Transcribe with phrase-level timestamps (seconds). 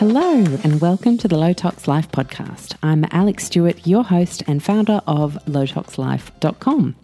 [0.00, 0.32] Hello,
[0.64, 2.74] and welcome to the Low Tox Life podcast.
[2.82, 6.96] I'm Alex Stewart, your host and founder of lowtoxlife.com.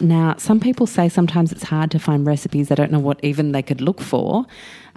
[0.00, 3.52] Now, some people say sometimes it's hard to find recipes, they don't know what even
[3.52, 4.44] they could look for.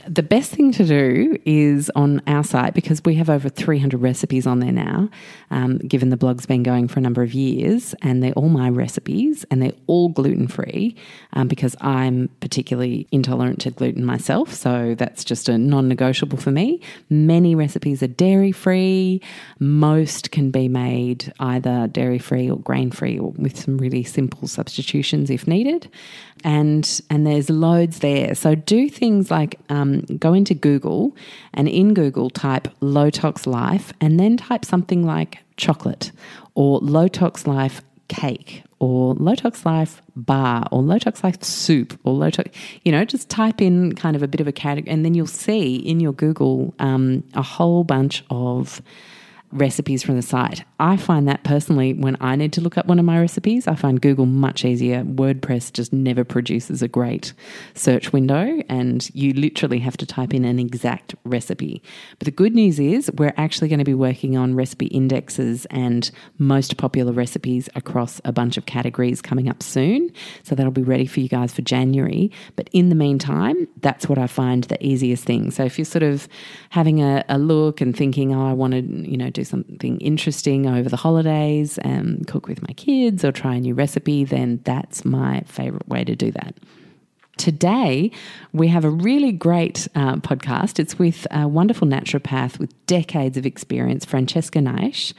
[0.08, 4.48] The best thing to do is on our site because we have over 300 recipes
[4.48, 5.10] on there now,
[5.52, 8.70] um, given the blog's been going for a number of years, and they're all my
[8.70, 10.96] recipes and they're all gluten free
[11.34, 14.54] um, because I'm particularly intolerant to gluten myself.
[14.54, 16.82] So that's just a non negotiable for me.
[17.10, 19.22] Many recipes are dairy free,
[19.60, 24.48] most can be made either dairy free or grain free or with some really simple
[24.48, 25.90] substitutions if needed
[26.44, 28.36] and and there's loads there.
[28.36, 31.16] So do things like um, go into Google
[31.54, 36.12] and in Google type low tox life and then type something like chocolate
[36.56, 41.98] or low tox life cake or low tox life bar or low tox life soup
[42.04, 42.50] or low tox
[42.84, 45.26] you know just type in kind of a bit of a category and then you'll
[45.26, 48.82] see in your google um, a whole bunch of
[49.52, 50.64] recipes from the site.
[50.80, 53.76] I find that personally, when I need to look up one of my recipes, I
[53.76, 55.04] find Google much easier.
[55.04, 57.34] WordPress just never produces a great
[57.74, 61.84] search window, and you literally have to type in an exact recipe.
[62.20, 66.10] But the good news is, we're actually going to be working on recipe indexes and
[66.38, 70.12] most popular recipes across a bunch of categories coming up soon.
[70.44, 72.32] So that'll be ready for you guys for January.
[72.56, 75.52] But in the meantime, that's what I find the easiest thing.
[75.52, 76.28] So if you're sort of
[76.70, 80.00] having a, a look and thinking, oh, I want to, you know, do do something
[80.00, 84.62] interesting over the holidays and cook with my kids or try a new recipe, then
[84.64, 86.56] that's my favorite way to do that.
[87.38, 88.12] Today,
[88.54, 90.78] we have a really great uh, podcast.
[90.78, 95.14] It's with a wonderful naturopath with decades of experience, Francesca Naish,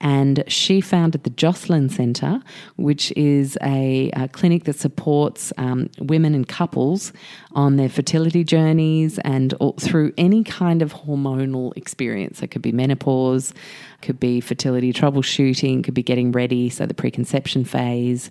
[0.00, 2.40] and she founded the Jocelyn Centre,
[2.76, 7.12] which is a, a clinic that supports um, women and couples
[7.52, 12.42] on their fertility journeys and all, through any kind of hormonal experience.
[12.42, 13.54] It could be menopause,
[14.02, 18.30] could be fertility troubleshooting, could be getting ready, so the preconception phase.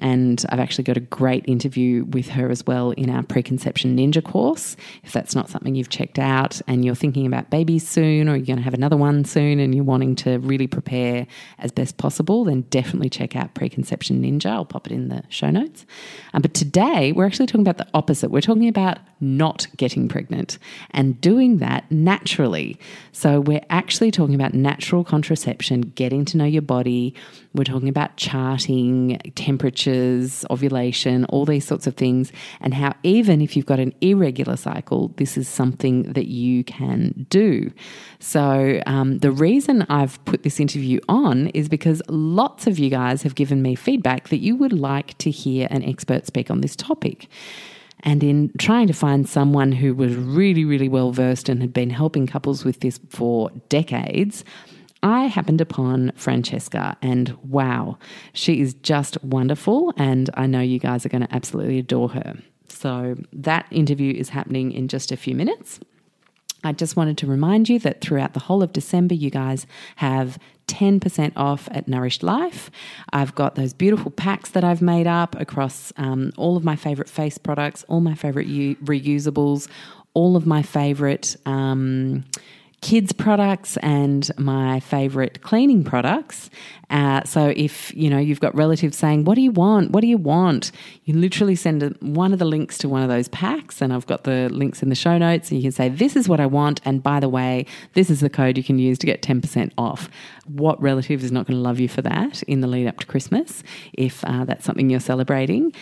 [0.00, 4.22] And I've actually got a great interview with her as well in our preconception ninja
[4.22, 4.76] course.
[5.04, 8.44] If that's not something you've checked out and you're thinking about babies soon or you're
[8.44, 11.05] going to have another one soon and you're wanting to really prepare
[11.58, 14.46] as best possible, then definitely check out Preconception Ninja.
[14.46, 15.86] I'll pop it in the show notes.
[16.34, 18.30] Um, but today we're actually talking about the opposite.
[18.30, 20.58] We're talking about not getting pregnant
[20.90, 22.78] and doing that naturally.
[23.12, 27.14] So we're actually talking about natural contraception, getting to know your body.
[27.54, 32.30] We're talking about charting, temperatures, ovulation, all these sorts of things,
[32.60, 37.26] and how even if you've got an irregular cycle, this is something that you can
[37.30, 37.72] do.
[38.18, 43.22] So, um, the reason I've put this interview on is because lots of you guys
[43.22, 46.76] have given me feedback that you would like to hear an expert speak on this
[46.76, 47.28] topic.
[48.00, 51.90] And in trying to find someone who was really, really well versed and had been
[51.90, 54.44] helping couples with this for decades,
[55.02, 57.98] I happened upon Francesca, and wow,
[58.32, 59.92] she is just wonderful.
[59.96, 62.36] And I know you guys are going to absolutely adore her.
[62.68, 65.80] So that interview is happening in just a few minutes.
[66.66, 69.66] I just wanted to remind you that throughout the whole of December, you guys
[69.96, 72.70] have 10% off at Nourished Life.
[73.12, 77.08] I've got those beautiful packs that I've made up across um, all of my favorite
[77.08, 79.68] face products, all my favorite u- reusables,
[80.12, 81.36] all of my favorite.
[81.46, 82.24] Um,
[82.82, 86.50] kids products and my favorite cleaning products.
[86.88, 89.90] Uh, so if you know you've got relatives saying, "What do you want?
[89.90, 90.70] What do you want?"
[91.04, 94.24] You literally send one of the links to one of those packs, and I've got
[94.24, 95.50] the links in the show notes.
[95.50, 98.20] And you can say, "This is what I want," and by the way, this is
[98.20, 100.08] the code you can use to get ten percent off.
[100.46, 103.06] What relative is not going to love you for that in the lead up to
[103.06, 103.62] Christmas
[103.94, 105.72] if uh, that's something you're celebrating?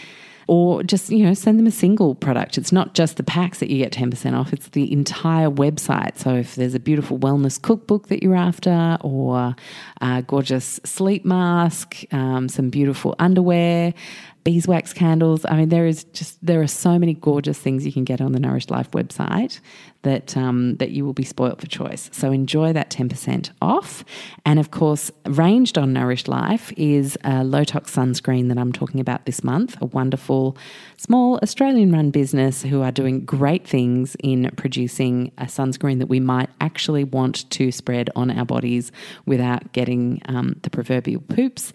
[0.47, 2.59] Or just you know send them a single product.
[2.59, 4.53] It's not just the packs that you get 10% off.
[4.53, 6.19] It's the entire website.
[6.19, 9.55] So if there's a beautiful wellness cookbook that you're after or
[10.01, 13.95] a gorgeous sleep mask um, some beautiful underwear
[14.45, 15.45] beeswax candles.
[15.47, 18.33] I mean, there is just there are so many gorgeous things you can get on
[18.33, 19.61] the Nourished Life website
[20.05, 22.09] that um, that you will be spoilt for choice.
[22.13, 24.05] So enjoy that ten percent off.
[24.47, 29.01] And of course, ranged on Nourished Life is a low tox sunscreen that I'm talking
[29.01, 29.77] about this month.
[29.83, 30.57] A wonderful
[30.97, 36.21] small Australian run business who are doing great things in producing a sunscreen that we
[36.21, 38.93] might actually want to spread on our bodies
[39.27, 41.73] without getting um, the proverbial poops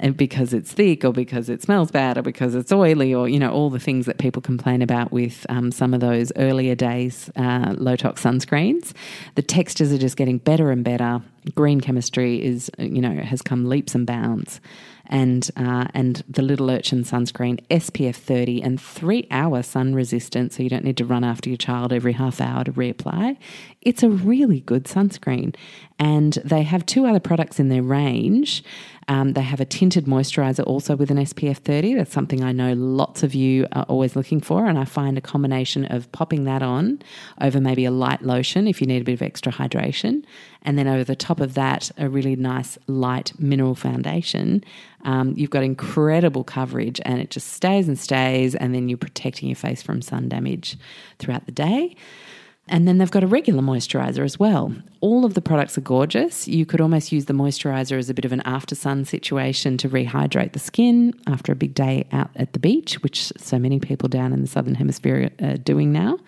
[0.00, 3.38] and because it's thick or because it smells bad or because it's oily or, you
[3.38, 7.30] know, all the things that people complain about with um, some of those earlier days
[7.36, 8.92] uh, low tox sunscreens.
[9.34, 11.20] The textures are just getting better and better.
[11.54, 14.60] Green chemistry is, you know, has come leaps and bounds.
[15.06, 20.62] and uh, and the Little Urchin sunscreen SPF 30 and three hour sun resistant, so
[20.62, 23.36] you don't need to run after your child every half hour to reapply.
[23.82, 25.56] It's a really good sunscreen,
[25.98, 28.62] and they have two other products in their range.
[29.08, 31.94] Um, they have a tinted moisturizer also with an SPF 30.
[31.94, 34.66] That's something I know lots of you are always looking for.
[34.66, 37.00] And I find a combination of popping that on
[37.40, 40.22] over maybe a light lotion if you need a bit of extra hydration.
[40.62, 44.62] And then over the top of that, a really nice light mineral foundation.
[45.04, 48.54] Um, you've got incredible coverage and it just stays and stays.
[48.54, 50.78] And then you're protecting your face from sun damage
[51.18, 51.96] throughout the day.
[52.70, 54.72] And then they've got a regular moisturizer as well.
[55.00, 56.46] All of the products are gorgeous.
[56.46, 59.88] You could almost use the moisturizer as a bit of an after sun situation to
[59.88, 64.08] rehydrate the skin after a big day out at the beach, which so many people
[64.08, 66.18] down in the southern hemisphere are doing now.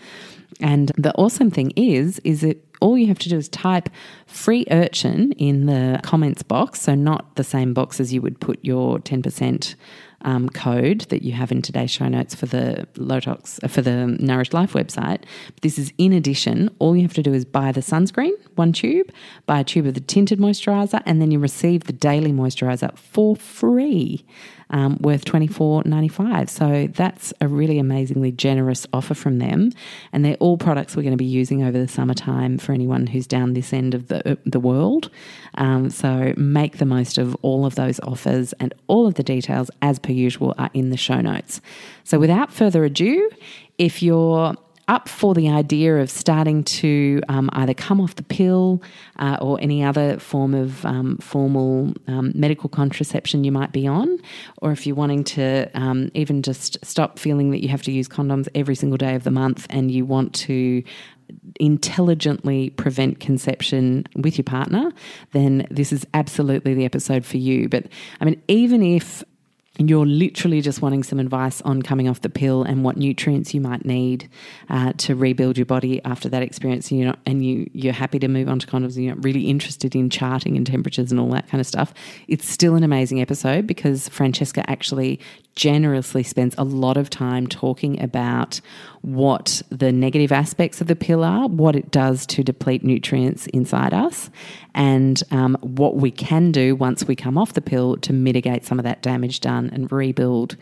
[0.61, 3.89] And the awesome thing is, is that all you have to do is type
[4.27, 6.83] free urchin in the comments box.
[6.83, 9.75] So, not the same box as you would put your 10%
[10.23, 13.83] um, code that you have in today's show notes for the Low Tox uh, for
[13.83, 15.23] the Nourish Life website.
[15.63, 16.71] This is in addition.
[16.79, 19.11] All you have to do is buy the sunscreen, one tube,
[19.47, 23.37] buy a tube of the tinted moisturizer, and then you receive the daily moisturizer for
[23.37, 24.25] free
[24.73, 26.51] um, worth twenty four ninety five.
[26.51, 29.71] So that's a really amazingly generous offer from them,
[30.13, 33.27] and they're all products we're going to be using over the summertime for anyone who's
[33.27, 35.11] down this end of the the world.
[35.55, 39.71] Um, so make the most of all of those offers, and all of the details,
[39.81, 41.61] as per usual, are in the show notes.
[42.05, 43.31] So without further ado,
[43.79, 44.57] if you're
[44.89, 48.83] up for the idea of starting to um, either come off the pill
[49.19, 54.19] uh, or any other form of um, formal um, medical contraception you might be on,
[54.61, 58.09] or if you're wanting to um, even just stop feeling that you have to use
[58.09, 60.83] condoms every single day of the month and you want to
[61.61, 64.93] intelligently prevent conception with your partner,
[65.33, 67.69] then this is absolutely the episode for you.
[67.69, 67.87] But
[68.21, 69.25] I mean, even if
[69.79, 73.61] you're literally just wanting some advice on coming off the pill and what nutrients you
[73.61, 74.29] might need
[74.69, 78.19] uh, to rebuild your body after that experience, and you're not, and you you're happy
[78.19, 81.19] to move on to condoms, and you're not really interested in charting and temperatures and
[81.19, 81.95] all that kind of stuff.
[82.29, 85.19] It's still an amazing episode because Francesca actually
[85.55, 88.61] generously spends a lot of time talking about
[89.03, 93.93] what the negative aspects of the pill are, what it does to deplete nutrients inside
[93.93, 94.31] us,
[94.75, 98.79] and um, what we can do once we come off the pill to mitigate some
[98.79, 100.57] of that damage done and rebuild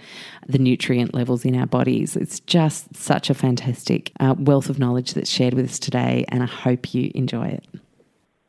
[0.48, 2.16] the nutrient levels in our bodies.
[2.16, 6.42] It's just such a fantastic uh, wealth of knowledge that's shared with us today, and
[6.42, 7.64] I hope you enjoy it.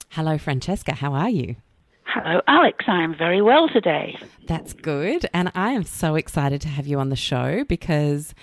[0.09, 0.95] Hello, Francesca.
[0.95, 1.55] How are you?
[2.13, 2.83] Hello, Alex.
[2.87, 4.19] I am very well today.
[4.45, 5.29] That's good.
[5.33, 8.35] And I am so excited to have you on the show because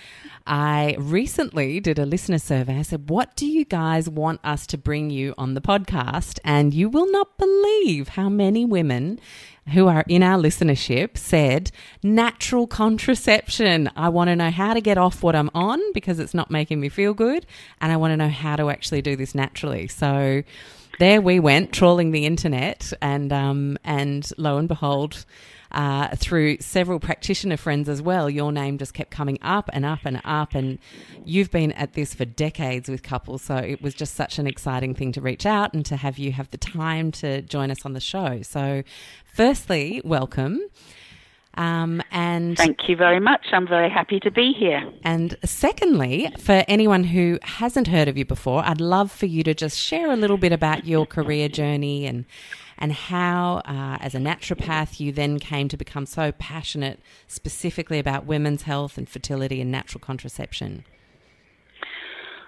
[0.46, 2.78] I recently did a listener survey.
[2.78, 6.38] I said, What do you guys want us to bring you on the podcast?
[6.44, 9.20] And you will not believe how many women
[9.74, 11.70] who are in our listenership said
[12.02, 13.90] natural contraception.
[13.96, 16.80] I want to know how to get off what I'm on because it's not making
[16.80, 17.44] me feel good.
[17.82, 19.88] And I want to know how to actually do this naturally.
[19.88, 20.42] So,
[20.98, 25.24] there we went trawling the internet, and um, and lo and behold,
[25.72, 30.00] uh, through several practitioner friends as well, your name just kept coming up and up
[30.04, 30.54] and up.
[30.54, 30.78] And
[31.24, 34.94] you've been at this for decades with couples, so it was just such an exciting
[34.94, 37.92] thing to reach out and to have you have the time to join us on
[37.92, 38.42] the show.
[38.42, 38.82] So,
[39.24, 40.60] firstly, welcome.
[41.58, 43.46] Um, and thank you very much.
[43.50, 44.88] I'm very happy to be here.
[45.02, 49.54] And secondly, for anyone who hasn't heard of you before, I'd love for you to
[49.54, 52.24] just share a little bit about your career journey and
[52.80, 58.24] and how, uh, as a naturopath, you then came to become so passionate specifically about
[58.24, 60.84] women's health and fertility and natural contraception.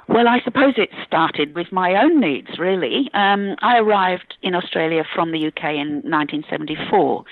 [0.08, 3.10] Well, I suppose it started with my own needs, really.
[3.12, 7.24] Um, I arrived in Australia from the UK in 1974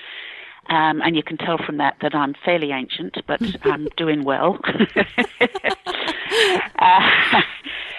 [0.69, 4.59] um, and you can tell from that that I'm fairly ancient, but I'm doing well.
[6.79, 7.41] uh,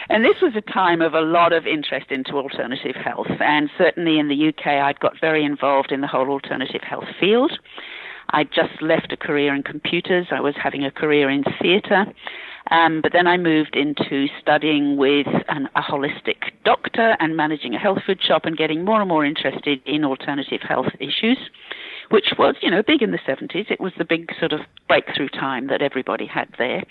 [0.08, 3.30] and this was a time of a lot of interest into alternative health.
[3.40, 7.58] And certainly in the UK, I'd got very involved in the whole alternative health field.
[8.30, 10.28] I'd just left a career in computers.
[10.30, 12.06] I was having a career in theatre.
[12.70, 17.78] Um, but then I moved into studying with an, a holistic doctor and managing a
[17.78, 21.38] health food shop and getting more and more interested in alternative health issues
[22.10, 23.70] which was, you know, big in the 70s.
[23.70, 26.84] It was the big sort of breakthrough time that everybody had there.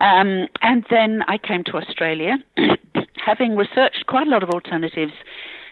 [0.00, 2.38] Um, and then I came to Australia,
[3.16, 5.12] having researched quite a lot of alternatives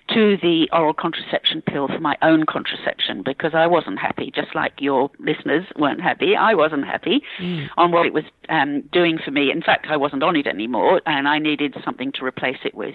[0.09, 4.75] to the oral contraception pill for my own contraception because I wasn't happy, just like
[4.79, 6.37] your listeners weren't happy.
[6.37, 7.69] I wasn't happy mm.
[7.77, 9.51] on what it was um, doing for me.
[9.51, 12.95] In fact, I wasn't on it anymore, and I needed something to replace it with.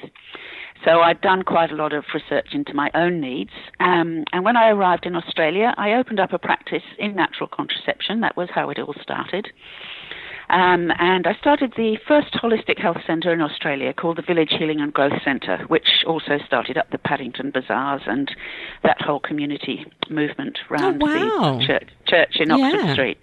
[0.86, 3.51] So I'd done quite a lot of research into my own needs.
[3.80, 8.22] Um, and when I arrived in Australia, I opened up a practice in natural contraception.
[8.22, 9.50] That was how it all started.
[10.51, 14.81] Um, and I started the first holistic health centre in Australia called the Village Healing
[14.81, 18.29] and Growth Centre, which also started up the Paddington Bazaars and
[18.84, 21.58] that whole community movement around oh, wow.
[21.58, 22.93] the church, church in Oxford yeah.
[22.93, 23.17] Street.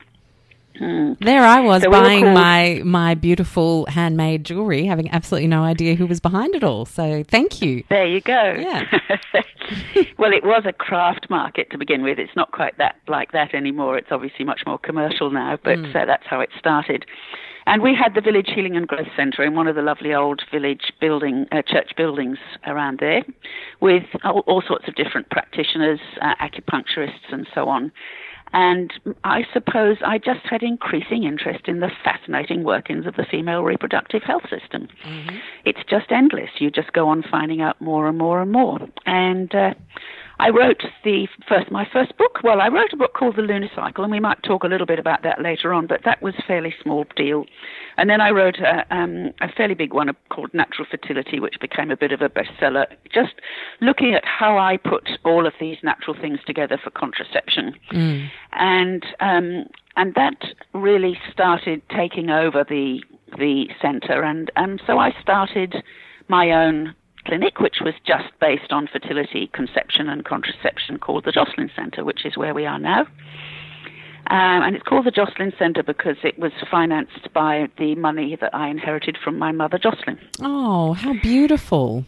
[0.80, 1.18] Mm.
[1.18, 5.94] There I was so buying we my my beautiful handmade jewelry, having absolutely no idea
[5.94, 6.84] who was behind it all.
[6.84, 7.84] So thank you.
[7.88, 8.54] There you go.
[8.58, 8.84] Yeah.
[10.18, 12.18] well, it was a craft market to begin with.
[12.18, 13.98] It's not quite that like that anymore.
[13.98, 15.94] It's obviously much more commercial now, but mm.
[15.94, 17.06] uh, that's how it started.
[17.68, 20.40] And we had the Village Healing and Growth Centre in one of the lovely old
[20.50, 23.22] village building, uh, church buildings around there,
[23.80, 27.92] with all, all sorts of different practitioners, uh, acupuncturists, and so on.
[28.52, 28.92] And
[29.24, 34.22] I suppose I just had increasing interest in the fascinating workings of the female reproductive
[34.22, 34.88] health system.
[35.04, 35.36] Mm-hmm.
[35.64, 36.50] It's just endless.
[36.58, 38.78] You just go on finding out more and more and more.
[39.06, 39.74] And uh,
[40.40, 42.38] I wrote the first my first book.
[42.44, 44.86] Well, I wrote a book called The Lunar Cycle, and we might talk a little
[44.86, 45.86] bit about that later on.
[45.86, 47.44] But that was a fairly small deal.
[47.96, 51.90] And then I wrote a, um, a fairly big one called Natural Fertility, which became
[51.90, 52.86] a bit of a bestseller.
[53.12, 53.34] Just
[53.80, 58.28] looking at how I put all of these natural things together for contraception, mm.
[58.52, 59.66] and um,
[59.96, 63.02] and that really started taking over the
[63.36, 64.22] the centre.
[64.22, 65.82] And and so I started
[66.28, 66.94] my own
[67.28, 72.24] clinic, which was just based on fertility, conception, and contraception, called the Jocelyn Centre, which
[72.24, 73.00] is where we are now.
[74.30, 78.54] Um, and it's called the Jocelyn Centre because it was financed by the money that
[78.54, 80.18] I inherited from my mother, Jocelyn.
[80.40, 82.04] Oh, how beautiful!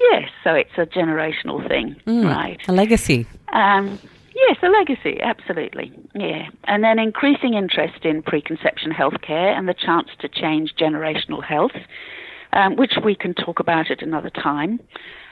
[0.00, 2.60] Yes, so it's a generational thing, mm, right?
[2.68, 3.26] A legacy.
[3.52, 3.98] Um,
[4.34, 5.92] yes, a legacy, absolutely.
[6.14, 6.48] Yeah.
[6.64, 11.76] And then increasing interest in preconception healthcare and the chance to change generational health
[12.54, 14.80] um, which we can talk about at another time,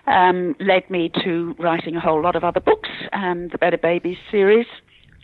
[0.07, 4.19] um, led me to writing a whole lot of other books, um, the Better Babies
[4.31, 4.67] series,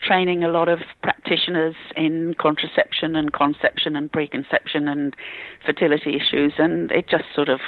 [0.01, 5.13] training a lot of practitioners in contraception and conception and preconception and
[5.65, 7.59] fertility issues, and it just sort of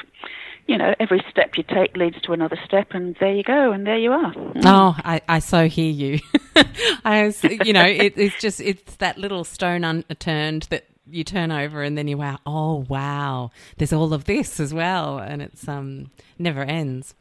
[0.68, 3.86] you know, every step you take leads to another step, and there you go, and
[3.86, 4.32] there you are.
[4.34, 4.62] Mm.
[4.64, 6.20] Oh, I, I so hear you.
[7.04, 7.34] I,
[7.66, 11.98] you know, it, it's just it's that little stone unturned that you turn over and
[11.98, 16.62] then you wow, oh wow, there's all of this as well, and it's um never
[16.62, 17.14] ends.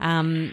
[0.00, 0.52] Um,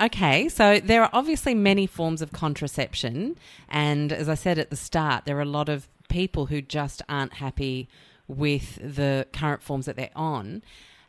[0.00, 3.36] okay, so there are obviously many forms of contraception,
[3.68, 7.02] and as I said at the start, there are a lot of people who just
[7.08, 7.88] aren't happy
[8.26, 10.62] with the current forms that they're on.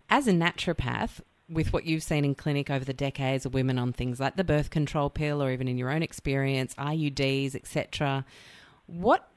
[0.10, 3.92] As a naturopath, with what you've seen in clinic over the decades of women on
[3.92, 8.26] things like the birth control pill or even in your own experience, IUDs, etc.,
[8.88, 9.31] what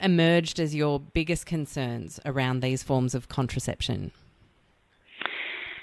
[0.00, 4.12] emerged as your biggest concerns around these forms of contraception?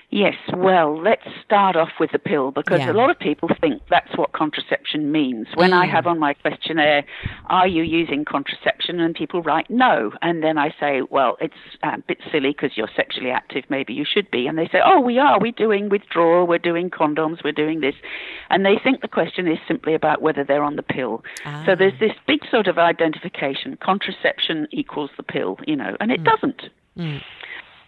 [0.10, 2.92] Yes, well, let's start off with the pill because yeah.
[2.92, 5.48] a lot of people think that's what contraception means.
[5.56, 5.82] When mm.
[5.82, 7.04] I have on my questionnaire,
[7.48, 9.02] are you using contraception?
[9.02, 10.14] And people write no.
[10.22, 14.06] And then I say, well, it's a bit silly because you're sexually active, maybe you
[14.06, 14.48] should be.
[14.48, 15.42] And they say, oh, we are.
[15.42, 17.96] We're doing withdrawal, we're doing condoms, we're doing this.
[18.50, 21.22] And they think the question is simply about whether they're on the pill.
[21.46, 21.64] Ah.
[21.66, 26.22] So there's this big sort of identification contraception equals the pill, you know, and it
[26.22, 26.26] mm.
[26.26, 26.62] doesn't.
[26.98, 27.22] Mm.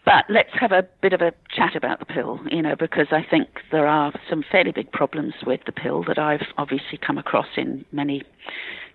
[0.09, 3.23] But let's have a bit of a chat about the pill, you know, because I
[3.29, 7.45] think there are some fairly big problems with the pill that I've obviously come across
[7.57, 8.23] in many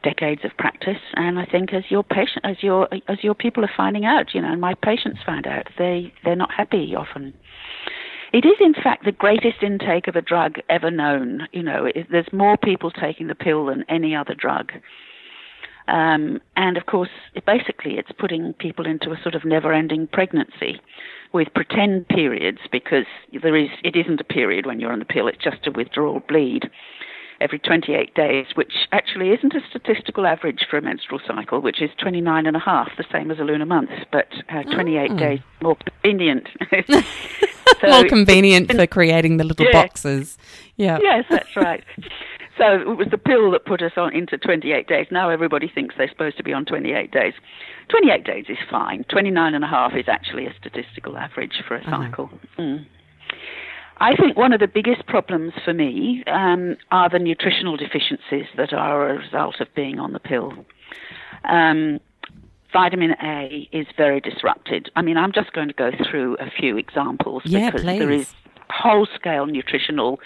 [0.02, 0.98] decades of practice.
[1.14, 4.42] And I think as your patient, as your as your people are finding out, you
[4.42, 7.32] know, and my patients find out, they they're not happy often.
[8.32, 11.46] It is, in fact, the greatest intake of a drug ever known.
[11.52, 14.72] You know, it, there's more people taking the pill than any other drug.
[15.86, 20.80] Um, and of course, it basically, it's putting people into a sort of never-ending pregnancy
[21.32, 23.06] with pretend periods because
[23.42, 26.20] there is it isn't a period when you're on the pill; it's just a withdrawal
[26.28, 26.70] bleed
[27.40, 31.90] every 28 days, which actually isn't a statistical average for a menstrual cycle, which is
[32.00, 35.16] 29 and a half, the same as a lunar month, but uh, 28 oh.
[35.16, 36.48] days more convenient.
[37.80, 39.72] so, more convenient for creating the little yeah.
[39.72, 40.38] boxes.
[40.76, 40.98] Yeah.
[41.00, 41.84] Yes, that's right.
[42.56, 45.06] So it was the pill that put us on into 28 days.
[45.10, 47.34] Now everybody thinks they're supposed to be on 28 days.
[47.88, 49.04] 28 days is fine.
[49.04, 52.04] 29 and a half is actually a statistical average for a uh-huh.
[52.04, 52.30] cycle.
[52.58, 52.86] Mm.
[53.98, 58.72] I think one of the biggest problems for me um, are the nutritional deficiencies that
[58.72, 60.52] are a result of being on the pill.
[61.44, 62.00] Um,
[62.72, 64.90] vitamin A is very disrupted.
[64.96, 67.98] I mean, I'm just going to go through a few examples yeah, because please.
[67.98, 68.34] there is
[68.70, 70.18] whole scale nutritional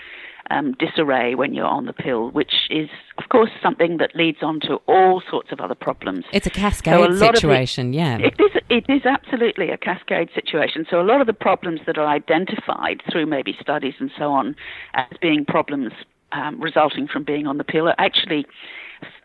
[0.51, 2.89] um, disarray when you're on the pill, which is,
[3.19, 6.25] of course, something that leads on to all sorts of other problems.
[6.33, 8.19] It's a cascade so a situation, the, yeah.
[8.19, 10.87] It is, it is absolutely a cascade situation.
[10.91, 14.57] So a lot of the problems that are identified through maybe studies and so on
[14.95, 15.93] as being problems
[16.33, 18.47] um, resulting from being on the pill are actually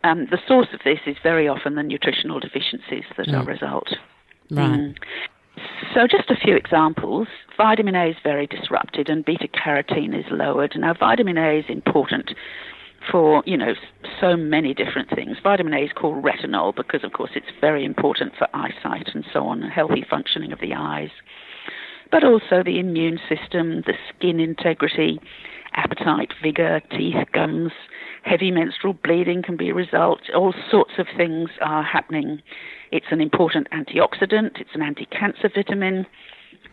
[0.04, 3.34] um, the source of this is very often the nutritional deficiencies that mm.
[3.34, 3.88] are result.
[4.50, 4.78] Right.
[4.78, 4.96] Mm.
[5.94, 7.28] So, just a few examples.
[7.56, 10.72] Vitamin A is very disrupted and beta carotene is lowered.
[10.76, 12.32] Now, vitamin A is important
[13.10, 13.74] for, you know,
[14.20, 15.36] so many different things.
[15.42, 19.46] Vitamin A is called retinol because, of course, it's very important for eyesight and so
[19.46, 21.10] on, healthy functioning of the eyes.
[22.10, 25.20] But also the immune system, the skin integrity,
[25.74, 27.72] appetite, vigor, teeth, gums,
[28.22, 30.20] heavy menstrual bleeding can be a result.
[30.34, 32.40] All sorts of things are happening.
[32.94, 36.06] It's an important antioxidant, it's an anti cancer vitamin.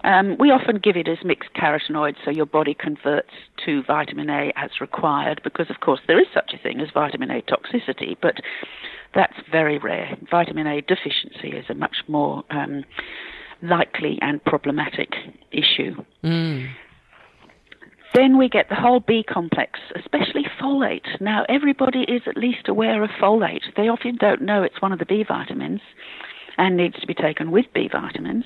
[0.04, 3.32] Um, we often give it as mixed carotenoids so your body converts
[3.66, 7.32] to vitamin A as required because, of course, there is such a thing as vitamin
[7.32, 8.36] A toxicity, but
[9.16, 10.16] that's very rare.
[10.30, 12.84] Vitamin A deficiency is a much more um,
[13.64, 15.10] likely and problematic
[15.52, 15.96] issue.
[16.24, 16.70] Mm.
[18.14, 21.22] Then we get the whole B complex, especially folate.
[21.22, 23.64] Now, everybody is at least aware of folate.
[23.78, 25.82] They often don't know it's one of the B vitamins
[26.58, 28.46] and needs to be taken with B vitamins.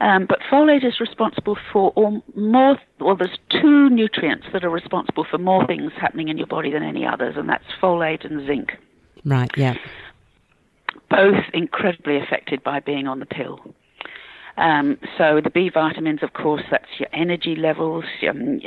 [0.00, 5.26] Um, but folate is responsible for all, more, well, there's two nutrients that are responsible
[5.30, 8.72] for more things happening in your body than any others, and that's folate and zinc.
[9.24, 9.74] Right, yeah.
[11.10, 13.60] Both incredibly affected by being on the pill.
[14.60, 18.60] Um, so the B vitamins, of course, that's your energy levels, um,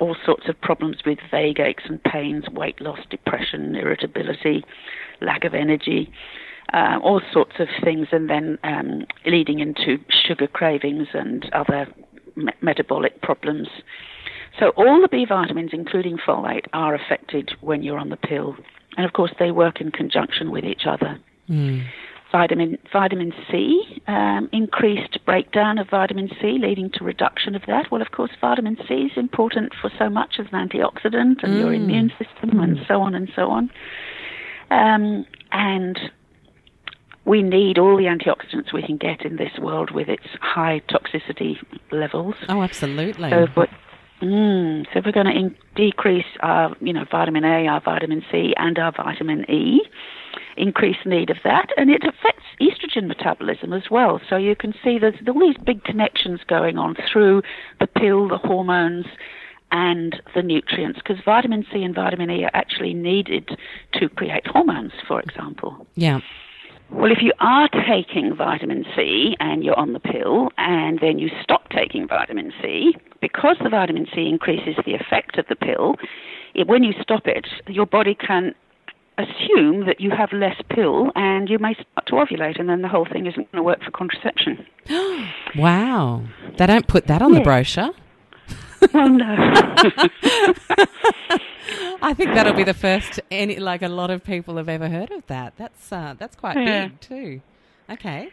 [0.00, 4.64] all sorts of problems with vague aches and pains, weight loss, depression, irritability,
[5.20, 6.10] lack of energy,
[6.72, 11.88] uh, all sorts of things, and then um, leading into sugar cravings and other
[12.36, 13.66] me- metabolic problems.
[14.60, 18.54] So all the B vitamins, including folate, are affected when you're on the pill,
[18.96, 21.18] and of course they work in conjunction with each other.
[21.48, 21.86] Mm
[22.32, 27.90] vitamin vitamin C, um, increased breakdown of vitamin C, leading to reduction of that.
[27.90, 31.58] Well, of course, vitamin C is important for so much as an antioxidant and mm.
[31.58, 32.64] your immune system mm.
[32.64, 33.70] and so on and so on.
[34.70, 35.98] Um, and
[37.24, 41.56] we need all the antioxidants we can get in this world with its high toxicity
[41.90, 42.34] levels.
[42.48, 43.30] Oh, absolutely.
[43.30, 43.68] So, but,
[44.22, 48.24] mm, so if we're going to in- decrease our, you know, vitamin A, our vitamin
[48.30, 49.80] C, and our vitamin E
[50.60, 54.20] increased need of that, and it affects estrogen metabolism as well.
[54.28, 57.42] So you can see there's all these big connections going on through
[57.78, 59.06] the pill, the hormones,
[59.72, 63.56] and the nutrients, because vitamin C and vitamin E are actually needed
[63.94, 65.86] to create hormones, for example.
[65.94, 66.20] Yeah.
[66.90, 71.30] Well, if you are taking vitamin C and you're on the pill, and then you
[71.40, 75.94] stop taking vitamin C, because the vitamin C increases the effect of the pill,
[76.54, 78.54] it, when you stop it, your body can
[79.18, 82.88] assume that you have less pill and you may start to ovulate, and then the
[82.88, 84.66] whole thing isn't going to work for contraception.
[85.56, 86.22] wow.
[86.56, 87.38] They don't put that on yeah.
[87.38, 87.90] the brochure.
[88.94, 89.26] well, no.
[92.02, 95.10] I think that'll be the first any like a lot of people have ever heard
[95.10, 95.52] of that.
[95.56, 96.88] That's uh, that's quite yeah.
[96.88, 97.42] big too.
[97.90, 98.30] Okay.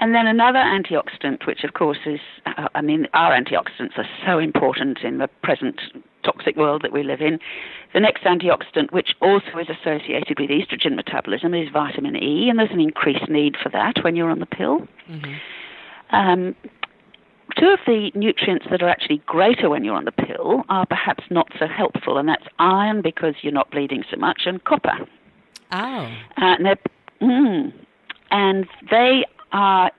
[0.00, 4.38] And then another antioxidant, which of course is, uh, I mean, our antioxidants are so
[4.38, 5.80] important in the present
[6.24, 7.38] toxic world that we live in.
[7.92, 12.70] The next antioxidant, which also is associated with estrogen metabolism, is vitamin E, and there's
[12.70, 14.80] an increased need for that when you're on the pill.
[15.08, 15.34] Mm-hmm.
[16.16, 16.54] Um,
[17.58, 21.24] two of the nutrients that are actually greater when you're on the pill are perhaps
[21.30, 25.06] not so helpful, and that's iron because you're not bleeding so much, and copper.
[25.72, 25.76] Oh.
[25.76, 26.78] Uh, and,
[27.20, 27.72] mm,
[28.30, 29.90] and they are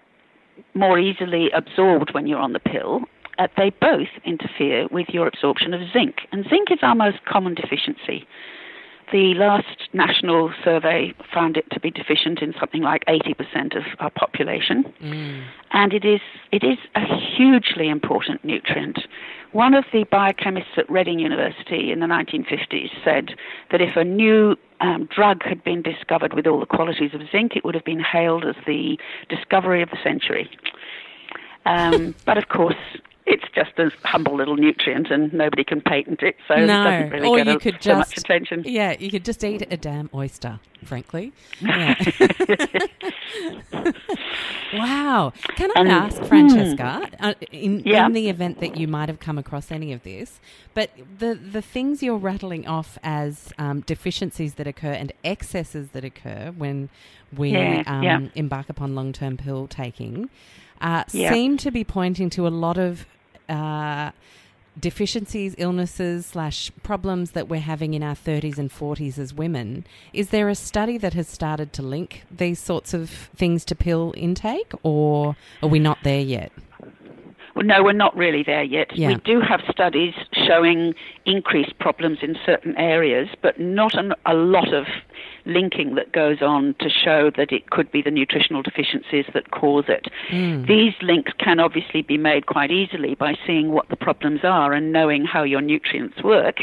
[0.74, 3.02] more easily absorbed when you're on the pill,
[3.38, 6.16] uh, they both interfere with your absorption of zinc.
[6.32, 8.28] And zinc is our most common deficiency.
[9.12, 14.10] The last national survey found it to be deficient in something like 80% of our
[14.10, 14.92] population.
[15.02, 15.46] Mm.
[15.72, 16.22] And it is,
[16.52, 19.00] it is a hugely important nutrient.
[19.52, 23.36] One of the biochemists at Reading University in the 1950s said
[23.72, 27.56] that if a new um, drug had been discovered with all the qualities of zinc,
[27.56, 28.98] it would have been hailed as the
[29.30, 30.50] discovery of the century.
[31.68, 32.76] Um, but of course,
[33.26, 36.62] it's just a humble little nutrient and nobody can patent it, so no.
[36.62, 38.64] it doesn't really or get you a, could so just, much attention.
[38.66, 41.34] Yeah, you could just eat a damn oyster, frankly.
[41.60, 41.96] Yeah.
[44.74, 45.34] wow.
[45.56, 47.32] Can I um, ask, Francesca, hmm.
[47.52, 48.06] in, yeah.
[48.06, 50.40] in the event that you might have come across any of this,
[50.76, 56.06] but the, the things you're rattling off as um, deficiencies that occur and excesses that
[56.06, 56.90] occur when
[57.36, 58.20] we yeah, um, yeah.
[58.36, 60.30] embark upon long term pill taking
[60.82, 61.32] uh, yeah.
[61.32, 63.06] seem to be pointing to a lot of
[63.50, 64.12] uh,
[64.80, 69.86] deficiencies, illnesses, slash problems that we're having in our 30s and 40s as women.
[70.14, 74.14] Is there a study that has started to link these sorts of things to pill
[74.18, 76.52] intake, or are we not there yet?
[77.56, 78.96] Well, no, we're not really there yet.
[78.98, 79.08] Yeah.
[79.08, 80.94] We do have studies showing
[81.26, 84.86] increased problems in certain areas, but not an, a lot of
[85.46, 89.86] linking that goes on to show that it could be the nutritional deficiencies that cause
[89.88, 90.08] it.
[90.32, 90.68] Mm.
[90.68, 94.92] These links can obviously be made quite easily by seeing what the problems are and
[94.92, 96.58] knowing how your nutrients work.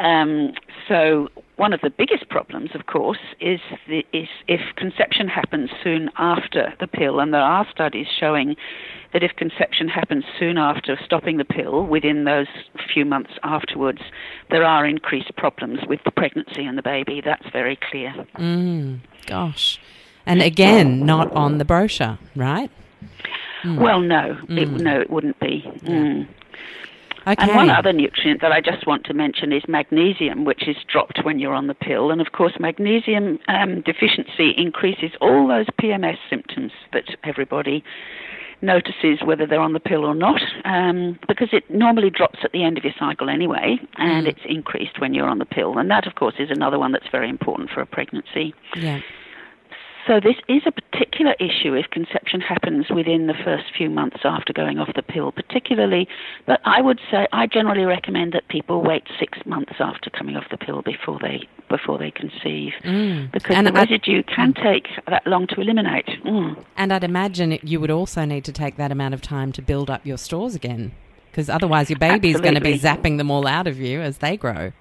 [0.00, 0.54] Um,
[0.88, 6.08] so one of the biggest problems, of course, is, the, is if conception happens soon
[6.16, 8.56] after the pill, and there are studies showing
[9.12, 12.46] that if conception happens soon after stopping the pill, within those
[12.92, 14.00] few months afterwards,
[14.50, 17.20] there are increased problems with the pregnancy and the baby.
[17.22, 18.14] That's very clear.
[18.36, 19.78] Mm, gosh.
[20.24, 22.70] And again, not on the brochure, right?
[23.64, 25.62] Well, no, it, no, it wouldn't be.
[25.80, 26.26] Mm.
[27.30, 27.44] Okay.
[27.44, 31.20] And one other nutrient that I just want to mention is magnesium, which is dropped
[31.22, 32.10] when you're on the pill.
[32.10, 37.84] And of course, magnesium um, deficiency increases all those PMS symptoms that everybody
[38.62, 42.62] notices whether they're on the pill or not, um, because it normally drops at the
[42.64, 45.78] end of your cycle anyway, and it's increased when you're on the pill.
[45.78, 48.54] And that, of course, is another one that's very important for a pregnancy.
[48.76, 49.00] yeah.
[50.06, 54.52] So this is a particular issue if conception happens within the first few months after
[54.52, 56.08] going off the pill, particularly.
[56.46, 60.44] But I would say I generally recommend that people wait six months after coming off
[60.50, 63.30] the pill before they before they conceive, Mm.
[63.30, 66.06] because And the I- residue can take that long to eliminate.
[66.24, 66.56] Mm.
[66.76, 69.88] And I'd imagine you would also need to take that amount of time to build
[69.90, 70.90] up your stores again,
[71.30, 74.36] because otherwise your baby's going to be zapping them all out of you as they
[74.36, 74.72] grow.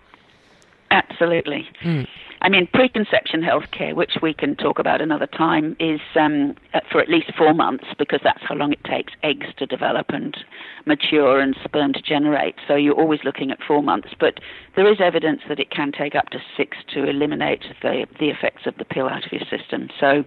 [0.91, 1.67] Absolutely.
[1.84, 2.08] Mm.
[2.41, 7.02] I mean, preconception healthcare, which we can talk about another time, is um, uh, for
[7.02, 10.38] at least four months because that's how long it takes eggs to develop and
[10.86, 12.56] mature and sperm to generate.
[12.65, 14.10] So you're always looking at four months.
[14.17, 14.39] But
[14.78, 18.65] there is evidence that it can take up to six to eliminate the, the effects
[18.65, 19.89] of the pill out of your system.
[19.99, 20.23] So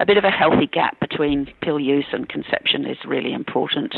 [0.00, 3.94] a bit of a healthy gap between pill use and conception is really important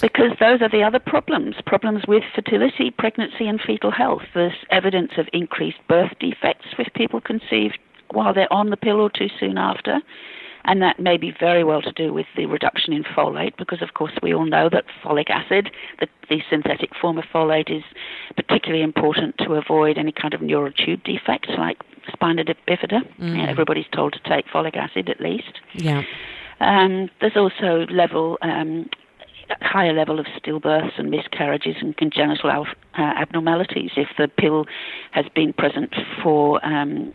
[0.00, 4.22] because those are the other problems problems with fertility, pregnancy, and fetal health.
[4.34, 7.78] There's evidence of increased birth defects with people conceived
[8.10, 10.00] while they're on the pill or too soon after.
[10.68, 13.94] And that may be very well to do with the reduction in folate, because of
[13.94, 17.84] course we all know that folic acid, the, the synthetic form of folate, is
[18.34, 21.78] particularly important to avoid any kind of neural tube defects like
[22.12, 23.00] spina bifida.
[23.18, 25.60] Yeah, everybody's told to take folic acid at least.
[25.74, 26.02] Yeah.
[26.58, 28.88] Um, there's also level um,
[29.60, 32.66] higher level of stillbirths and miscarriages and congenital al-
[32.98, 34.66] uh, abnormalities if the pill
[35.12, 37.12] has been present for um,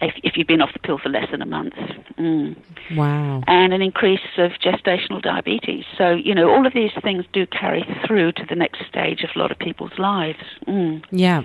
[0.00, 1.74] if, if you've been off the pill for less than a month.
[2.18, 2.56] Mm.
[2.96, 3.42] Wow.
[3.46, 5.84] And an increase of gestational diabetes.
[5.96, 9.30] So, you know, all of these things do carry through to the next stage of
[9.34, 10.38] a lot of people's lives.
[10.66, 11.04] Mm.
[11.10, 11.42] Yeah.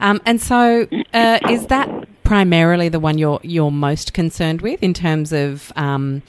[0.00, 1.88] Um, and so, uh, is that
[2.24, 6.22] primarily the one you're you're most concerned with in terms of um,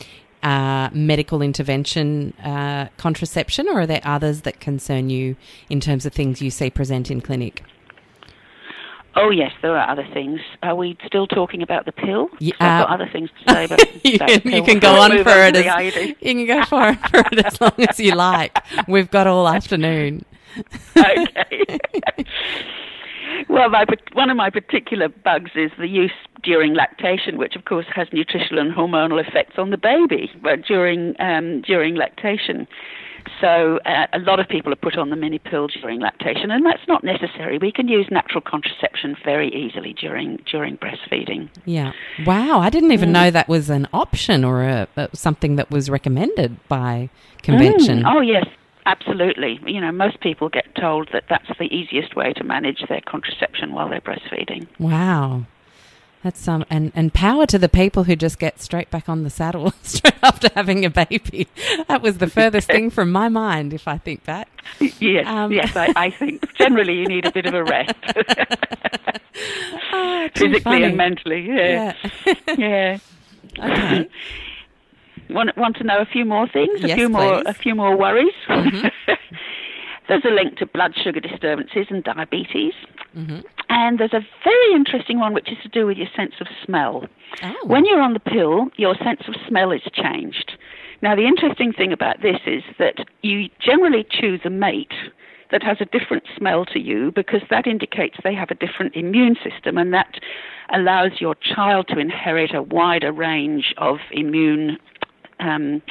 [0.43, 5.35] uh, medical intervention uh, contraception, or are there others that concern you
[5.69, 7.63] in terms of things you see present in clinic?
[9.15, 10.39] Oh, yes, there are other things.
[10.63, 12.29] Are we still talking about the pill?
[12.39, 15.01] Yeah, So I've got uh, other things to say about you can, you can go
[15.01, 18.57] on for it as you can go for, for it as long as you like.
[18.87, 20.23] We've got all afternoon.
[20.97, 21.79] okay.
[23.49, 26.11] Well, my, one of my particular bugs is the use
[26.43, 30.31] during lactation, which of course has nutritional and hormonal effects on the baby
[30.67, 32.67] during um, during lactation.
[33.39, 36.65] So uh, a lot of people are put on the mini pill during lactation, and
[36.65, 37.57] that's not necessary.
[37.57, 41.49] We can use natural contraception very easily during during breastfeeding.
[41.65, 41.91] Yeah.
[42.25, 42.59] Wow.
[42.59, 46.57] I didn't even know that was an option or a, uh, something that was recommended
[46.67, 47.09] by
[47.43, 48.03] convention.
[48.03, 48.45] Mm, oh yes,
[48.85, 49.59] absolutely.
[49.65, 53.73] You know, most people get told that that's the easiest way to manage their contraception
[53.73, 54.67] while they're breastfeeding.
[54.79, 55.45] Wow.
[56.23, 59.31] That's um and, and power to the people who just get straight back on the
[59.31, 61.47] saddle straight after having a baby.
[61.87, 64.47] That was the furthest thing from my mind if I think back.
[64.99, 67.95] Yes, Um, yes, I, I think generally you need a bit of a rest,
[69.93, 70.83] Oh, physically funny.
[70.83, 71.47] and mentally.
[71.47, 72.35] Yeah, Yeah.
[72.57, 72.97] yeah.
[73.59, 74.09] okay.
[75.33, 76.83] Want want to know a few more things?
[76.83, 78.33] A Yes, few more, a few more worries.
[78.47, 78.87] Mm-hmm.
[80.07, 82.73] There's a link to blood sugar disturbances and diabetes,
[83.17, 83.39] Mm-hmm.
[83.67, 87.05] and there's a very interesting one which is to do with your sense of smell.
[87.43, 87.53] Oh.
[87.65, 90.53] When you're on the pill, your sense of smell is changed.
[91.01, 94.93] Now, the interesting thing about this is that you generally choose a mate
[95.51, 99.35] that has a different smell to you because that indicates they have a different immune
[99.43, 100.15] system and that
[100.73, 104.77] allows your child to inherit a wider range of immune
[105.41, 105.81] um,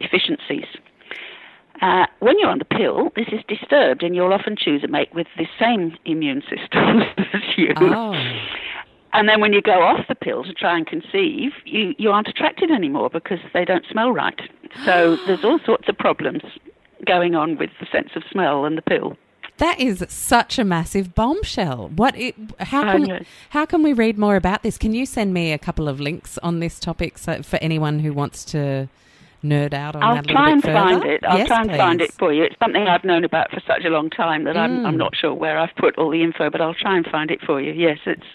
[0.00, 0.66] efficiencies.
[1.80, 5.08] Uh, when you're on the pill, this is disturbed, and you'll often choose a mate
[5.14, 7.72] with the same immune system as you.
[7.76, 8.14] Oh.
[9.12, 12.28] And then when you go off the pill to try and conceive, you, you aren't
[12.28, 14.40] attracted anymore because they don't smell right.
[14.84, 16.42] So there's all sorts of problems
[17.06, 19.16] going on with the sense of smell and the pill.
[19.60, 21.90] That is such a massive bombshell.
[21.94, 22.18] What?
[22.18, 24.78] It, how can how can we read more about this?
[24.78, 28.14] Can you send me a couple of links on this topic so, for anyone who
[28.14, 28.88] wants to
[29.44, 31.24] nerd out on I'll that a little try and find it.
[31.24, 32.42] I'll yes, try and find it for you.
[32.44, 34.86] It's something I've known about for such a long time that I'm, Mm.
[34.86, 37.40] I'm not sure where I've put all the info, but I'll try and find it
[37.42, 37.72] for you.
[37.72, 38.26] Yes, it's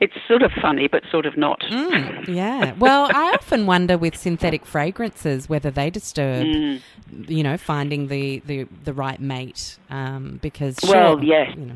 [0.00, 1.60] it's sort of funny, but sort of not.
[1.60, 2.72] Mm, yeah.
[2.78, 6.80] Well, I often wonder with synthetic fragrances whether they disturb, Mm.
[7.28, 9.78] you know, finding the, the, the right mate.
[9.90, 11.54] Um, because Well, sure, yes.
[11.56, 11.74] you know,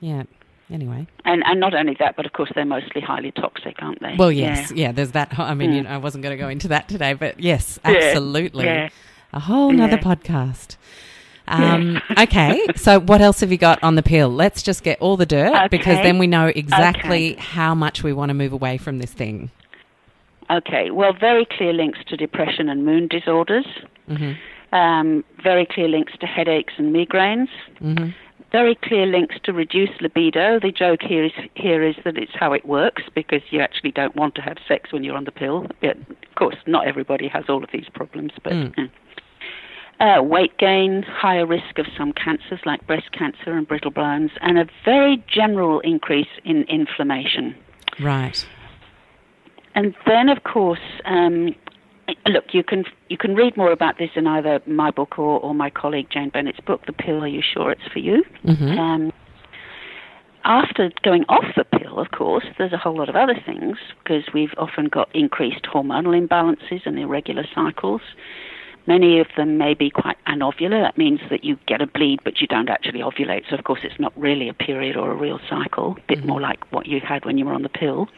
[0.00, 0.22] yeah.
[0.70, 4.14] Anyway, And and not only that, but of course they're mostly highly toxic, aren't they?
[4.18, 4.90] well, yes, yeah.
[4.90, 5.38] there's that.
[5.38, 5.84] I mean, you Mm.
[5.84, 8.88] know, I wasn't going to go into that today, but yes, absolutely, yeah.
[9.34, 10.02] a whole nother Yeah.
[10.14, 10.76] podcast.
[11.48, 14.28] Um, okay, so what else have you got on the pill?
[14.28, 17.40] Let's just get all the dirt because then we know exactly Okay.
[17.40, 19.50] how much we want to move away from this thing.
[20.50, 20.90] Okay.
[20.90, 23.66] Well, very clear links to depression and mood disorders.
[24.08, 24.32] hmm
[24.72, 27.48] Um, very clear links to headaches and migraines.
[27.78, 28.10] hmm
[28.52, 30.60] very clear links to reduced libido.
[30.60, 34.14] The joke here is here is that it's how it works because you actually don't
[34.14, 35.64] want to have sex when you're on the pill.
[35.82, 35.96] Of
[36.34, 38.52] course, not everybody has all of these problems, but.
[38.52, 38.90] Mm.
[40.02, 44.58] Uh, weight gain, higher risk of some cancers like breast cancer and brittle bones, and
[44.58, 47.54] a very general increase in inflammation.
[48.00, 48.44] Right.
[49.76, 51.54] And then, of course, um,
[52.26, 55.54] look, you can you can read more about this in either my book or, or
[55.54, 57.22] my colleague Jane Bennett's book, The Pill.
[57.22, 58.24] Are you sure it's for you?
[58.44, 59.12] hmm Um,
[60.44, 64.24] after going off the pill, of course, there's a whole lot of other things because
[64.34, 68.00] we've often got increased hormonal imbalances and irregular cycles.
[68.86, 70.82] Many of them may be quite anovular.
[70.82, 73.44] That means that you get a bleed, but you don't actually ovulate.
[73.48, 75.96] So, of course, it's not really a period or a real cycle.
[75.98, 76.28] A bit mm-hmm.
[76.28, 78.08] more like what you had when you were on the pill.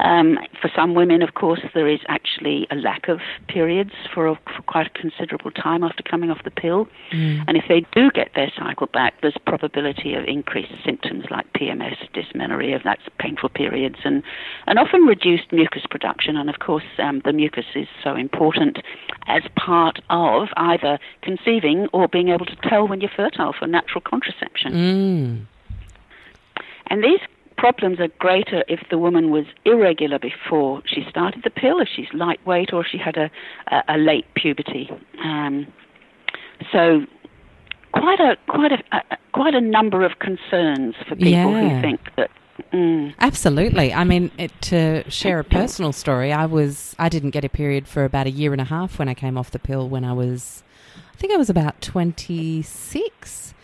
[0.00, 4.34] Um, for some women, of course, there is actually a lack of periods for, a,
[4.56, 6.88] for quite a considerable time after coming off the pill.
[7.12, 7.44] Mm.
[7.46, 11.96] And if they do get their cycle back, there's probability of increased symptoms like PMS,
[12.14, 14.22] dysmenorrhea, that's painful periods, and,
[14.66, 16.36] and often reduced mucus production.
[16.36, 18.78] And of course, um, the mucus is so important
[19.26, 24.00] as part of either conceiving or being able to tell when you're fertile for natural
[24.00, 24.72] contraception.
[24.72, 25.46] Mm.
[26.86, 27.20] And these
[27.60, 32.08] problems are greater if the woman was irregular before she started the pill, if she's
[32.14, 33.30] lightweight, or if she had a,
[33.68, 34.90] a, a late puberty.
[35.22, 35.66] Um,
[36.72, 36.82] so,
[37.92, 41.76] quite a quite a, a quite a number of concerns for people Yeah.
[41.76, 42.30] who think that.
[42.72, 43.92] Mm, Absolutely.
[43.92, 47.88] I mean, it, to share a personal story, I was I didn't get a period
[47.88, 49.88] for about a year and a half when I came off the pill.
[49.88, 50.62] When I was,
[51.14, 53.54] I think I was about twenty six,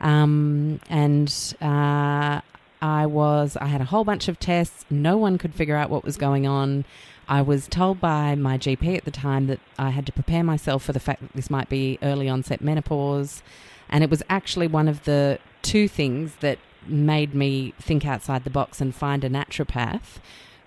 [0.00, 1.28] um, and
[1.60, 2.40] uh,
[2.80, 4.84] I was I had a whole bunch of tests.
[4.90, 6.84] No one could figure out what was going on.
[7.28, 10.84] I was told by my GP at the time that I had to prepare myself
[10.84, 13.42] for the fact that this might be early onset menopause.
[13.90, 18.50] And it was actually one of the two things that made me think outside the
[18.50, 20.20] box and find a naturopath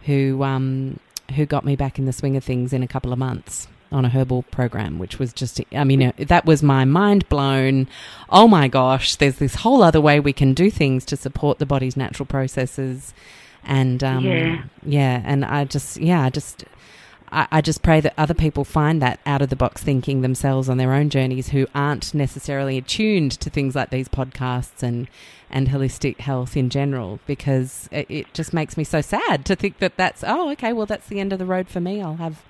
[0.06, 1.00] who um,
[1.36, 4.06] who got me back in the swing of things in a couple of months on
[4.06, 7.88] a herbal program, which was just, I mean, uh, that was my mind blown.
[8.30, 11.66] Oh my gosh, there's this whole other way we can do things to support the
[11.66, 13.14] body's natural processes.
[13.64, 14.64] And um, Yeah.
[14.84, 16.64] yeah, and I just, yeah, I just,
[17.32, 20.68] I, I just pray that other people find that out of the box thinking themselves
[20.70, 25.08] on their own journeys who aren't necessarily attuned to things like these podcasts and,
[25.50, 29.80] and holistic health in general because it, it just makes me so sad to think
[29.80, 32.02] that that's, oh, okay, well, that's the end of the road for me.
[32.02, 32.42] I'll have.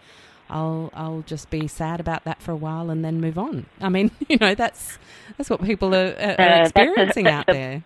[0.51, 3.65] I'll I'll just be sad about that for a while and then move on.
[3.79, 4.99] I mean, you know, that's
[5.37, 7.83] that's what people are, are, Uh, that's a- experiencing that's out a- there.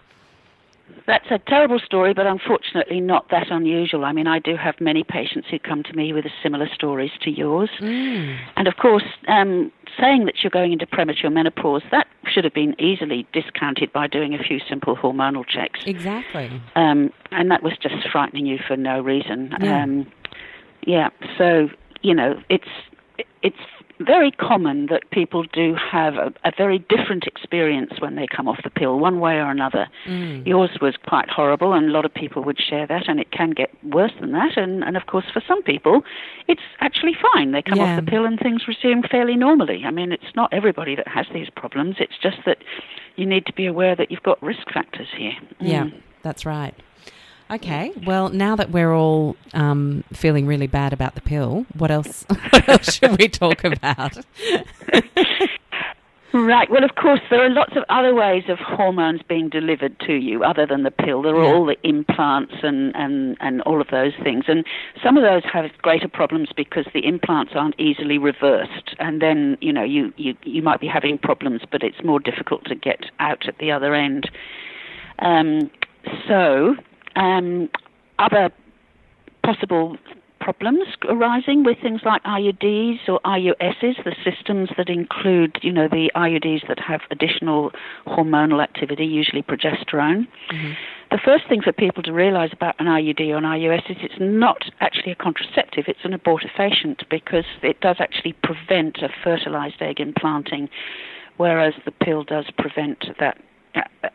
[1.07, 4.05] That's a terrible story, but unfortunately not that unusual.
[4.05, 7.29] I mean, I do have many patients who come to me with similar stories to
[7.31, 7.69] yours.
[7.79, 8.37] Mm.
[8.55, 12.75] And of course, um, saying that you're going into premature menopause, that should have been
[12.79, 15.79] easily discounted by doing a few simple hormonal checks.
[15.85, 16.49] Exactly.
[16.75, 19.53] Um, and that was just frightening you for no reason.
[19.61, 19.83] Yeah.
[19.83, 20.07] Um,
[20.87, 21.69] yeah, so,
[22.01, 22.67] you know, it's,
[23.41, 23.55] it's
[24.01, 28.59] very common that people do have a, a very different experience when they come off
[28.63, 29.87] the pill, one way or another.
[30.05, 30.45] Mm.
[30.45, 33.51] Yours was quite horrible, and a lot of people would share that, and it can
[33.51, 34.57] get worse than that.
[34.57, 36.01] And, and of course, for some people,
[36.49, 37.53] it's actually fine.
[37.53, 37.95] They come Yeah.
[37.95, 39.83] off the pill and things resume fairly normally.
[39.85, 42.57] I mean, it's not everybody that has these problems, it's just that
[43.15, 45.31] you need to be aware that you've got risk factors here.
[45.61, 46.01] Yeah, Mm.
[46.21, 46.73] that's right.
[47.51, 52.25] Okay, well, now that we're all um, feeling really bad about the pill, what else?
[52.49, 54.17] what else should we talk about?
[56.33, 56.69] Right.
[56.69, 60.43] Well, of course, there are lots of other ways of hormones being delivered to you
[60.43, 61.21] other than the pill.
[61.21, 61.53] There are Yeah.
[61.53, 64.43] all the implants and, and, and all of those things.
[64.49, 64.65] And
[65.01, 68.95] some of those have greater problems because the implants aren't easily reversed.
[68.99, 72.65] And then, you know, you, you, you might be having problems, but it's more difficult
[72.65, 74.29] to get out at the other end.
[75.19, 75.71] Um,
[76.27, 76.75] so,
[77.15, 77.69] um,
[78.19, 78.51] other
[79.43, 79.97] possible
[80.45, 86.11] problems arising with things like IUDs or IUSs, the systems that include, you know, the
[86.15, 87.71] IUDs that have additional
[88.05, 90.27] hormonal activity, usually progesterone.
[91.09, 94.19] The first thing for people to realize about an IUD or an IUS is it's
[94.19, 99.99] not actually a contraceptive, it's an abortifacient because it does actually prevent a fertilized egg
[99.99, 100.69] implanting,
[101.37, 103.37] whereas the pill does prevent that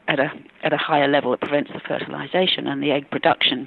[0.08, 0.30] at a
[0.62, 1.32] at a higher level.
[1.32, 3.66] It prevents the fertilization and the egg production.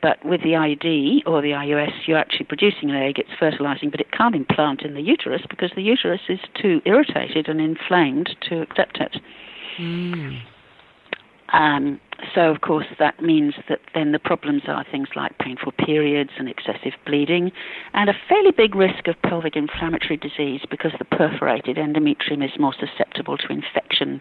[0.00, 4.00] But with the IUD or the IUS, you're actually producing an egg, it's fertilizing, but
[4.00, 8.62] it can't implant in the uterus because the uterus is too irritated and inflamed to
[8.62, 9.16] accept it.
[11.52, 12.00] Um,
[12.34, 16.48] so, of course, that means that then the problems are things like painful periods and
[16.48, 17.52] excessive bleeding,
[17.94, 22.74] and a fairly big risk of pelvic inflammatory disease because the perforated endometrium is more
[22.74, 24.20] susceptible to infection,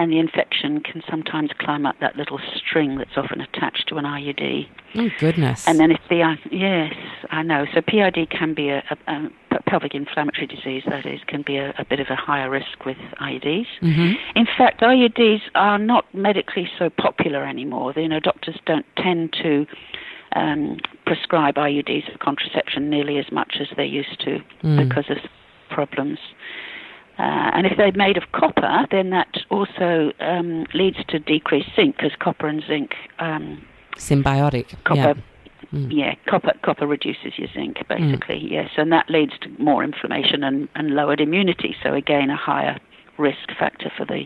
[0.00, 4.04] and the infection can sometimes climb up that little string that's often attached to an
[4.06, 4.66] IUD.
[4.96, 5.68] Oh, goodness.
[5.68, 6.94] And then if the uh, yes,
[7.30, 7.66] I know.
[7.74, 10.84] So PID can be a, a, a pelvic inflammatory disease.
[10.88, 13.66] That is, can be a, a bit of a higher risk with IUDs.
[13.82, 14.14] Mhm.
[14.34, 17.92] In fact, IUDs are not medically so popular anymore.
[17.94, 19.66] You know, doctors don't tend to
[20.34, 24.88] um, prescribe IUDs for contraception nearly as much as they used to Mm.
[24.88, 25.18] because of
[25.68, 26.18] problems.
[27.20, 31.96] Uh, and if they're made of copper, then that also um, leads to decreased zinc,
[31.96, 33.62] because copper and zinc um,
[33.96, 34.66] Symbiotic.
[34.84, 35.14] copper Yeah.
[35.74, 35.88] Mm.
[35.92, 40.68] yeah copper copper reduces your zinc basically yes and that leads to more inflammation and,
[40.74, 42.76] and lowered immunity so again a higher
[43.18, 44.22] risk factor for the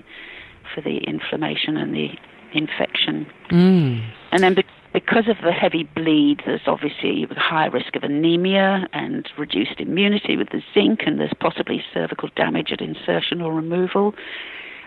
[0.73, 2.09] for the inflammation and the
[2.53, 4.09] infection Mm.
[4.33, 8.89] and then be- because of the heavy bleed there's obviously a higher risk of anemia
[8.95, 14.15] and reduced immunity with the zinc and there's possibly cervical damage at insertion or removal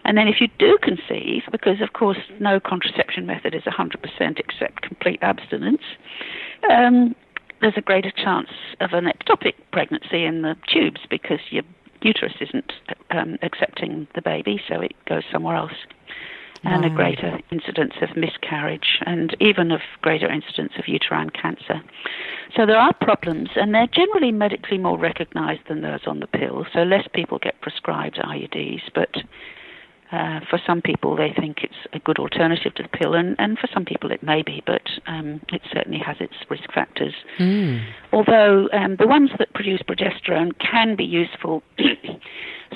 [0.08, 4.82] and then if you do conceive, because of course no contraception method is 100% except
[4.82, 5.82] complete abstinence,
[6.72, 7.14] um,
[7.60, 11.64] there's a greater chance of an ectopic pregnancy in the tubes because your
[12.02, 12.72] uterus isn't
[13.12, 15.74] um, accepting the baby, so it goes somewhere else.
[16.64, 21.82] And a greater incidence of miscarriage and even of greater incidence of uterine cancer.
[22.56, 26.66] So there are problems, and they're generally medically more recognized than those on the pill.
[26.74, 29.10] So less people get prescribed IUDs, but
[30.12, 33.60] uh, for some people, they think it's a good alternative to the pill, and, and
[33.60, 37.14] for some people, it may be, but um, it certainly has its risk factors.
[37.40, 37.86] Mm.
[38.14, 41.62] Although um, the ones that produce progesterone can be useful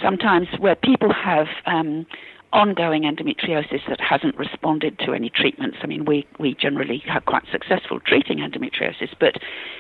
[0.02, 2.06] sometimes where people have um,
[2.54, 5.78] ongoing endometriosis that hasn't responded to any treatments.
[5.82, 9.36] I mean, we, we generally are quite successful treating endometriosis, but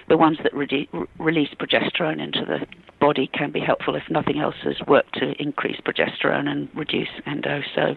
[0.07, 2.65] the ones that re- release progesterone into the
[2.99, 7.61] body can be helpful if nothing else has worked to increase progesterone and reduce endo.
[7.75, 7.95] So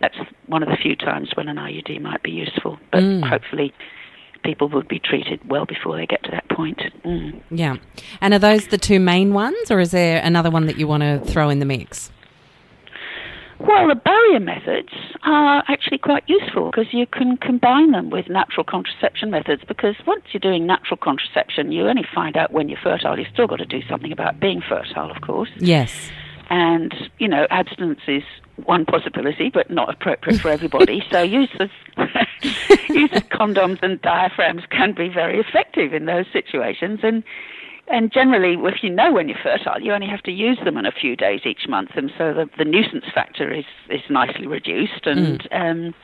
[0.00, 3.28] that's one of the few times when an IUD might be useful, but Mm.
[3.28, 3.74] hopefully
[4.44, 6.80] people would be treated well before they get to that point.
[7.04, 7.40] Mm.
[7.50, 7.76] Yeah.
[8.20, 11.02] And are those the two main ones, or is there another one that you want
[11.02, 12.10] to throw in the mix?
[13.58, 14.90] Well, the barrier methods
[15.22, 19.62] are actually quite useful because you can combine them with natural contraception methods.
[19.66, 23.18] Because once you're doing natural contraception, you only find out when you're fertile.
[23.18, 25.48] You've still got to do something about being fertile, of course.
[25.56, 26.10] Yes.
[26.50, 28.22] And, you know, abstinence is
[28.64, 31.02] one possibility, but not appropriate for everybody.
[31.10, 31.70] so use of,
[32.88, 37.00] use of condoms and diaphragms can be very effective in those situations.
[37.02, 37.24] And
[37.88, 40.86] and generally, if you know when you're fertile, you only have to use them in
[40.86, 45.06] a few days each month, and so the, the nuisance factor is, is nicely reduced,
[45.06, 45.94] and um,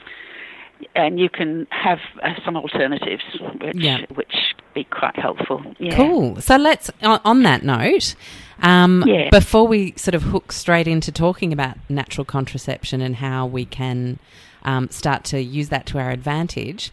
[0.97, 3.23] and you can have uh, some alternatives,
[3.61, 4.05] which Yeah.
[4.15, 4.35] which
[4.75, 5.63] be quite helpful.
[5.79, 5.95] Yeah.
[5.95, 6.41] Cool.
[6.41, 8.15] So let's, on, on that note,
[8.63, 9.29] um, Yeah.
[9.31, 14.19] before we sort of hook straight into talking about natural contraception and how we can
[14.65, 16.91] um, start to use that to our advantage,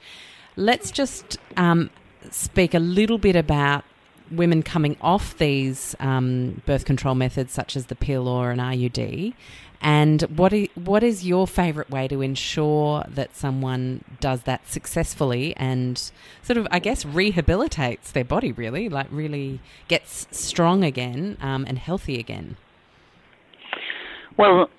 [0.56, 1.90] let's just um,
[2.32, 3.84] speak a little bit about
[4.32, 9.34] women coming off these um, birth control methods, such as the pill or an IUD.
[9.82, 15.56] And what is, what is your favourite way to ensure that someone does that successfully
[15.56, 16.12] and
[16.44, 21.78] sort of, I guess, rehabilitates their body really, like really gets strong again um, and
[21.78, 22.58] healthy again?
[24.36, 24.70] Well,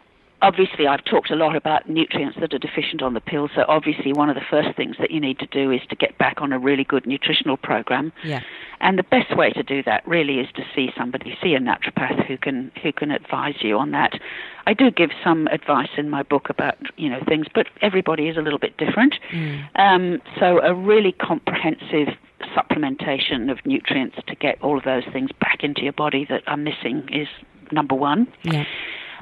[0.42, 3.48] obviously, I've talked a lot about nutrients that are deficient on the pill.
[3.54, 6.16] So obviously, one of the first things that you need to do is to get
[6.18, 8.12] back on a really good nutritional program.
[8.24, 8.40] Yeah.
[8.80, 12.26] And the best way to do that really is to see somebody, see a naturopath
[12.26, 14.18] who can who can advise you on that.
[14.66, 18.36] I do give some advice in my book about you know things, but everybody is
[18.36, 19.14] a little bit different.
[19.32, 19.68] Mm.
[19.76, 22.08] Um, so a really comprehensive
[22.56, 26.56] supplementation of nutrients to get all of those things back into your body that are
[26.56, 27.28] missing is
[27.70, 28.26] number one.
[28.44, 28.64] Yeah.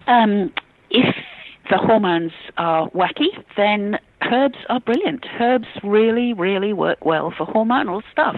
[0.06, 0.52] Um,
[0.90, 1.14] if
[1.70, 5.26] the hormones are wacky, then herbs are brilliant.
[5.38, 8.36] Herbs really, really work well for hormonal stuff.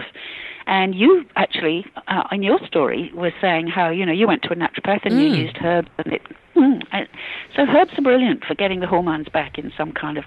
[0.67, 4.49] And you actually, uh, in your story, were saying how you know you went to
[4.51, 5.37] a naturopath and you Mm.
[5.45, 6.21] used herbs, and it.
[6.61, 7.07] Mm,
[7.55, 10.25] so herbs are brilliant for getting the hormones back in some kind of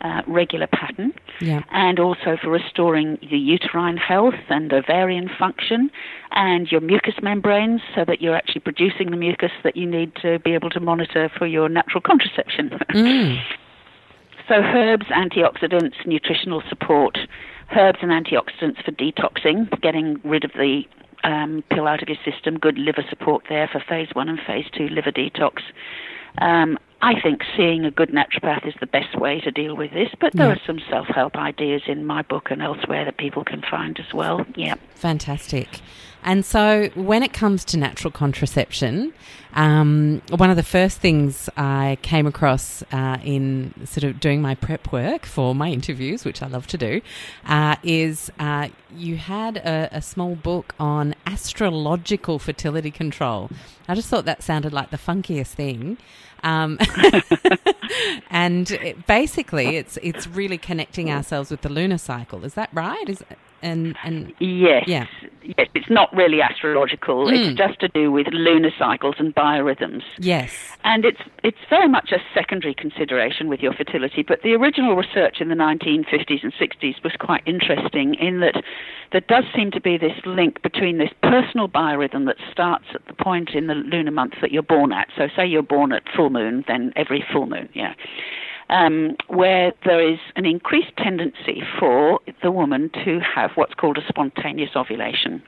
[0.00, 1.62] uh, regular pattern Yeah.
[1.72, 5.90] and also for restoring the uterine health and ovarian function
[6.30, 10.38] and your mucous membranes so that you're actually producing the mucus that you need to
[10.38, 12.70] be able to monitor for your natural contraception.
[12.94, 13.42] Mm.
[14.48, 17.18] so, herbs, antioxidants, nutritional support,
[17.76, 20.84] herbs and antioxidants for detoxing, getting rid of the
[21.24, 24.66] um, pill out of your system, good liver support there for phase one and phase
[24.76, 25.62] two liver detox.
[26.38, 30.08] Um, I think seeing a good naturopath is the best way to deal with this,
[30.22, 30.54] but there Yeah.
[30.54, 34.14] are some self help ideas in my book and elsewhere that people can find as
[34.14, 34.46] well.
[34.56, 34.76] Yeah.
[34.94, 35.68] Fantastic.
[36.26, 39.12] And so, when it comes to natural contraception,
[39.52, 44.54] um, one of the first things I came across uh, in sort of doing my
[44.54, 47.02] prep work for my interviews, which I love to do,
[47.46, 53.50] uh, is uh, you had a, a small book on astrological fertility control.
[53.86, 55.98] I just thought that sounded like the funkiest thing.
[56.44, 56.78] Um,
[58.30, 62.44] and it, basically, it's it's really connecting ourselves with the lunar cycle.
[62.44, 63.08] Is that right?
[63.08, 63.24] Is
[63.64, 64.84] and and Yes.
[64.86, 65.06] Yeah.
[65.58, 67.26] Yes, it's not really astrological.
[67.26, 67.32] Mm.
[67.34, 70.02] It's just to do with lunar cycles and biorhythms.
[70.18, 70.50] yes,
[70.84, 75.40] And it's it's very much a secondary consideration with your fertility, but the original research
[75.40, 78.62] in the 1950s and 60s was quite interesting in that
[79.12, 83.12] there does seem to be this link between this personal biorhythm that starts at the
[83.12, 85.08] point in the lunar month that you're born at.
[85.16, 87.92] So say you're born at full moon, then every full moon, yeah.
[88.70, 94.06] Um, where there is an increased tendency for the woman to have what's called a
[94.08, 95.42] spontaneous ovulation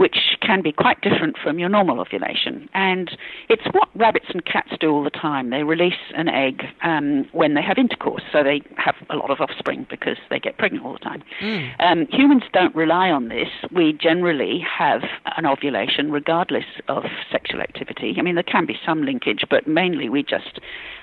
[0.00, 2.70] which can be quite different from your normal ovulation.
[2.72, 3.10] And
[3.50, 5.50] it's what rabbits and cats do all the time.
[5.50, 9.42] They release an egg um, when they have intercourse, so they have a lot of
[9.42, 11.22] offspring because they get pregnant all the time.
[11.42, 11.72] Mm.
[11.80, 13.48] Um, humans don't rely on this.
[13.70, 15.02] We generally have
[15.36, 18.14] an ovulation regardless of sexual activity.
[18.18, 20.60] I mean, there can be some linkage, but mainly we just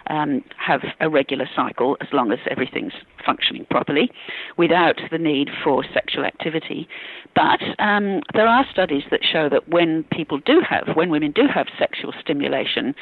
[0.10, 2.94] um, have a regular cycle as long as everything's
[3.26, 4.10] functioning properly
[4.58, 6.88] without the need for sexual activity.
[7.36, 11.48] But um, there are studies that show that when people do have, when women do
[11.48, 12.96] have sexual stimulation,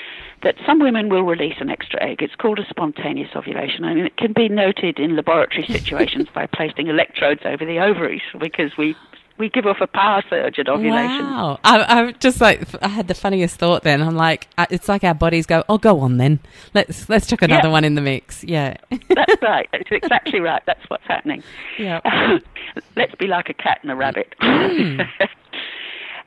[0.43, 2.21] that some women will release an extra egg.
[2.21, 3.83] It's called a spontaneous ovulation.
[3.85, 8.21] I mean, it can be noted in laboratory situations by placing electrodes over the ovaries
[8.39, 8.95] because we
[9.37, 11.25] we give off a power surge at ovulation.
[11.25, 11.59] Wow.
[11.65, 13.83] I, I just like I had the funniest thought.
[13.83, 16.39] Then I'm like, uh, it's like our bodies go, oh, go on then.
[16.73, 17.71] Let's let's chuck another Yeah.
[17.73, 18.45] one in the mix.
[18.45, 18.77] Yeah.
[19.09, 19.67] That's right.
[19.73, 20.61] That's exactly right.
[20.65, 21.43] That's what's happening.
[21.77, 21.99] yeah.
[22.95, 24.33] Let's be like a cat and a rabbit.
[24.41, 25.05] Mm.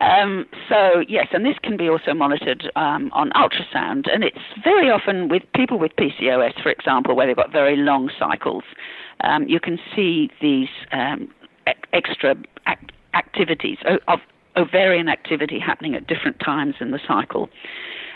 [0.00, 4.90] Um, so yes, and this can be also monitored um, on ultrasound, and it's very
[4.90, 8.62] often with people with PCOS, for example, where they've got very long cycles.
[9.22, 11.28] Um, you can see these um,
[11.92, 12.36] extra
[12.68, 14.20] ac- activities of
[14.56, 17.48] ovarian activity happening at different times in the cycle.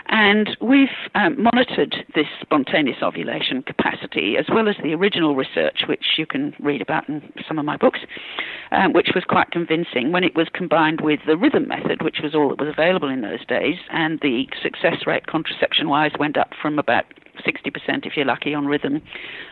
[0.07, 6.19] And we've um, monitored this spontaneous ovulation capacity as well as the original research, which
[6.19, 8.01] you can read about in some of my books,
[8.71, 12.35] um, which was quite convincing when it was combined with the rhythm method, which was
[12.35, 13.77] all that was available in those days.
[13.91, 17.05] And the success rate contraception wise went up from about
[17.47, 19.03] 60% if you're lucky on rhythm,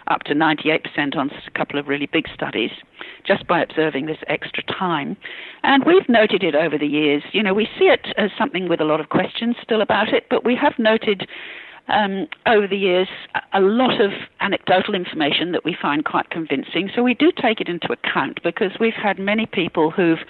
[0.08, 2.70] up to 98% on a couple of really big studies,
[3.26, 5.16] just by observing this extra time.
[5.62, 7.22] And we've noted it over the years.
[7.32, 10.26] You know, we see it as something with a lot of questions still about it,
[10.30, 11.26] but we have noted
[11.88, 16.90] um, over the years a- a lot of anecdotal information that we find quite convincing.
[16.94, 20.20] So we do take it into account because we've had many people who've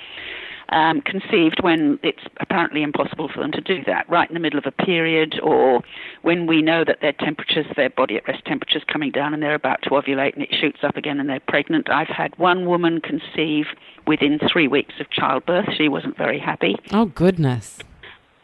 [0.71, 4.59] um, conceived when it's apparently impossible for them to do that, right in the middle
[4.59, 5.83] of a period, or
[6.23, 9.55] when we know that their temperatures, their body at rest temperatures coming down and they're
[9.55, 11.91] about to ovulate and it shoots up again and they're pregnant.
[11.91, 13.67] I've had one woman conceive
[14.07, 15.67] within three weeks of childbirth.
[15.77, 16.77] She wasn't very happy.
[16.93, 17.79] Oh goodness.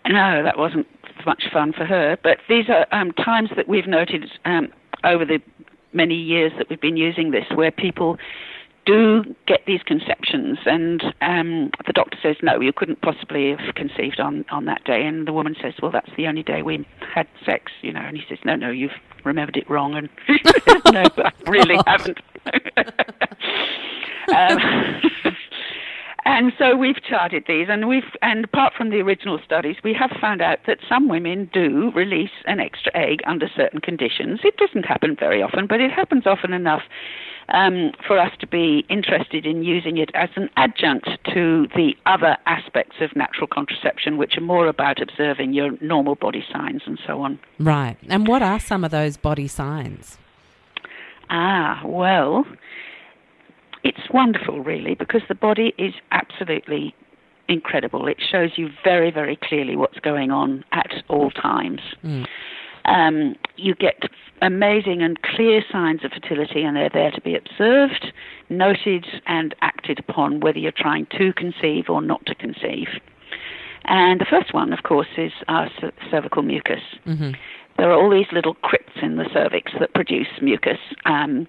[0.09, 0.87] No, that wasn't
[1.25, 2.17] much fun for her.
[2.23, 4.69] But these are um, times that we've noted um,
[5.05, 5.41] over the
[5.93, 8.19] many years that we've been using this where people
[8.87, 14.21] do get these conceptions, and um, the doctor says, no, you couldn't possibly have conceived
[14.21, 15.05] on, on that day.
[15.05, 18.01] And the woman says, well, that's the only day we had sex, you know.
[18.01, 18.93] And he says, no, no, you've
[19.25, 19.95] remembered it wrong.
[19.95, 20.09] And
[20.93, 22.19] no, I really haven't.
[24.35, 24.59] um,
[26.25, 30.11] and so we've charted these, and we've and apart from the original studies, we have
[30.21, 34.41] found out that some women do release an extra egg under certain conditions.
[34.43, 36.83] It doesn't happen very often, but it happens often enough
[37.49, 42.37] um, for us to be interested in using it as an adjunct to the other
[42.47, 47.21] aspects of natural contraception, which are more about observing your normal body signs and so
[47.21, 47.39] on.
[47.59, 47.97] Right.
[48.09, 50.19] And what are some of those body signs?
[51.31, 52.45] Ah, well,
[53.85, 56.95] it's wonderful, really, because the body is absolutely
[57.49, 58.09] incredible.
[58.09, 61.81] It shows you very, very clearly what's going on at all times.
[62.05, 62.27] Mm.
[62.87, 64.03] Um, you get
[64.43, 68.13] amazing and clear signs of fertility, and they're there to be observed,
[68.49, 72.89] noted, and acted upon, whether you're trying to conceive or not to conceive.
[73.85, 75.71] And the first one, of course, is our
[76.11, 76.83] cervical mucus.
[77.07, 77.33] Mm-hmm.
[77.79, 80.79] There are all these little crypts in the cervix that produce mucus.
[81.05, 81.47] Um,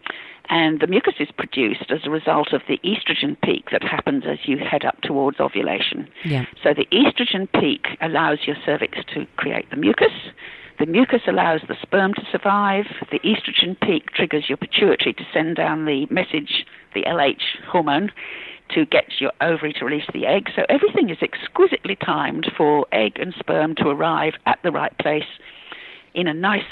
[0.49, 4.39] and the mucus is produced as a result of the estrogen peak that happens as
[4.45, 6.07] you head up towards ovulation.
[6.23, 6.45] Yeah.
[6.63, 10.13] So the estrogen peak allows your cervix to create the mucus.
[10.79, 12.85] The mucus allows the sperm to survive.
[13.11, 18.11] The estrogen peak triggers your pituitary to send down the message, the LH hormone,
[18.75, 20.49] to get your ovary to release the egg.
[20.55, 25.23] So everything is exquisitely timed for egg and sperm to arrive at the right place
[26.13, 26.63] in a nice,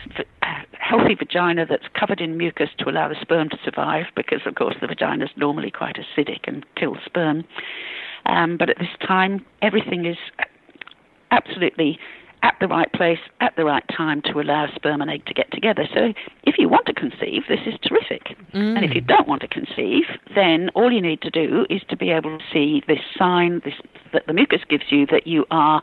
[0.73, 4.75] healthy vagina that's covered in mucus to allow the sperm to survive, because of course
[4.81, 7.43] the vagina is normally quite acidic and kills sperm.
[8.25, 10.17] Um, but at this time, everything is
[11.31, 11.99] absolutely
[12.45, 15.51] at the right place at the right time to allow sperm and egg to get
[15.51, 15.87] together.
[15.91, 18.37] So if you want to conceive, this is terrific.
[18.53, 18.77] Mm.
[18.77, 20.03] And if you don't want to conceive,
[20.35, 23.73] then all you need to do is to be able to see this sign this,
[24.13, 25.81] that the mucus gives you that you are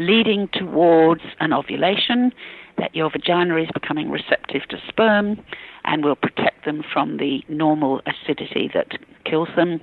[0.00, 2.32] leading towards an ovulation,
[2.76, 5.38] that your vagina is becoming receptive to sperm
[5.84, 9.80] and will protect them from the normal acidity that kills them,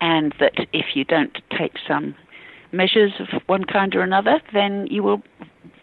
[0.00, 2.16] and that if you don't take some
[2.72, 5.22] measures of one kind or another, then you will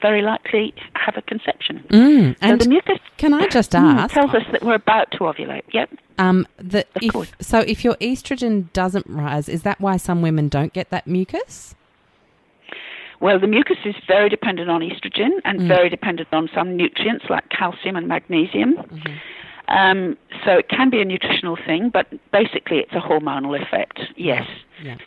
[0.02, 1.84] very likely have a conception.
[1.90, 4.14] Mm, and so the mucus can I just mm, ask?
[4.14, 5.64] tells us that we're about to ovulate.
[5.72, 5.90] Yep.
[6.18, 7.32] Um, the, of if, course.
[7.40, 11.76] So if your estrogen doesn't rise, is that why some women don't get that mucus?
[13.22, 15.68] Well, the mucus is very dependent on estrogen and mm.
[15.68, 18.76] very dependent on some nutrients like calcium and magnesium.
[18.76, 19.14] Mm-hmm.
[19.68, 24.00] Um, so it can be a nutritional thing, but basically it's a hormonal effect.
[24.16, 24.46] Yes.
[24.84, 24.98] Yeah.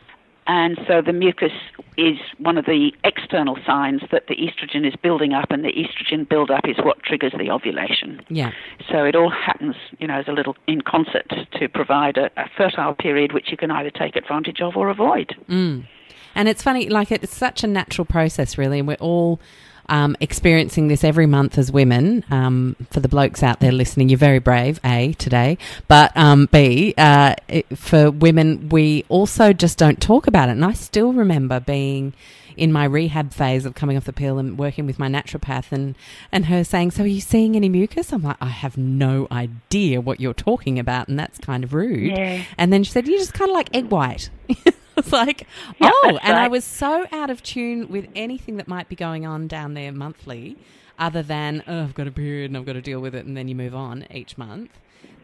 [0.49, 1.53] And so the mucus
[1.99, 6.27] is one of the external signs that the estrogen is building up, and the estrogen
[6.27, 8.23] buildup is what triggers the ovulation.
[8.31, 8.53] Yeah.
[8.91, 12.49] So it all happens, you know, as a little in concert to provide a, a
[12.57, 15.37] fertile period which you can either take advantage of or avoid.
[15.49, 15.87] Mm.
[16.35, 19.41] And it's funny, like it's such a natural process, really, and we're all
[19.89, 22.25] um, experiencing this every month as women.
[22.31, 25.59] Um, for the blokes out there listening, you're very brave, A, today.
[25.87, 30.53] But um, B, uh, it, for women, we also just don't talk about it.
[30.53, 32.13] And I still remember being
[32.57, 35.95] in my rehab phase of coming off the pill and working with my naturopath and,
[36.33, 38.13] and her saying, So are you seeing any mucus?
[38.13, 42.11] I'm like, I have no idea what you're talking about, and that's kind of rude.
[42.11, 42.43] Yeah.
[42.59, 44.31] And then she said, You're just kind of like egg white.
[44.99, 45.47] was like,
[45.81, 46.45] yeah, oh, and right.
[46.45, 49.93] I was so out of tune with anything that might be going on down there
[49.93, 50.57] monthly,
[50.99, 53.37] other than, oh, I've got a period and I've got to deal with it, and
[53.37, 54.71] then you move on each month,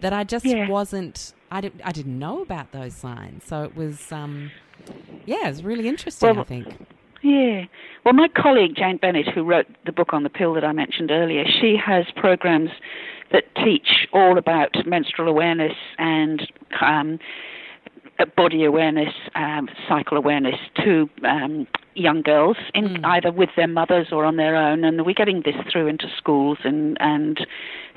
[0.01, 0.69] that I just yeah.
[0.69, 3.45] wasn't, I, did, I didn't know about those signs.
[3.45, 4.51] So it was, um,
[5.27, 6.87] yeah, it was really interesting, well, I think.
[7.23, 7.65] Yeah.
[8.05, 11.11] Well, my colleague Jane Bennett, who wrote the book on the pill that I mentioned
[11.11, 12.71] earlier, she has programs
[13.33, 16.47] that teach all about menstrual awareness and
[16.83, 17.19] um,
[18.37, 23.05] body awareness, um, cycle awareness to um, young girls, in mm.
[23.05, 26.59] either with their mothers or on their own, and we're getting this through into schools
[26.65, 27.47] and and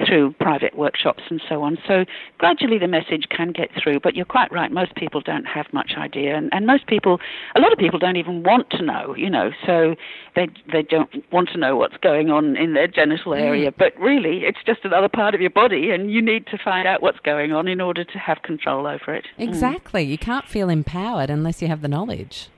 [0.06, 1.78] through private workshops and so on.
[1.88, 2.06] So
[2.38, 4.00] gradually the message can get through.
[4.00, 7.20] But you're quite right; most people don't have much idea, and, and most people,
[7.56, 9.16] a lot of people don't even want to know.
[9.16, 9.96] You know, so
[10.36, 13.42] they they don't want to know what's going on in their genital mm.
[13.42, 13.72] area.
[13.72, 13.78] Mm.
[13.78, 17.02] But really, it's just another part of your body, and you need to find out
[17.02, 19.26] what's going on in order to have control over it.
[19.40, 19.48] Mm.
[19.48, 20.06] Exactly.
[20.06, 20.10] Mm.
[20.10, 22.50] You can't feel empowered unless you have the knowledge.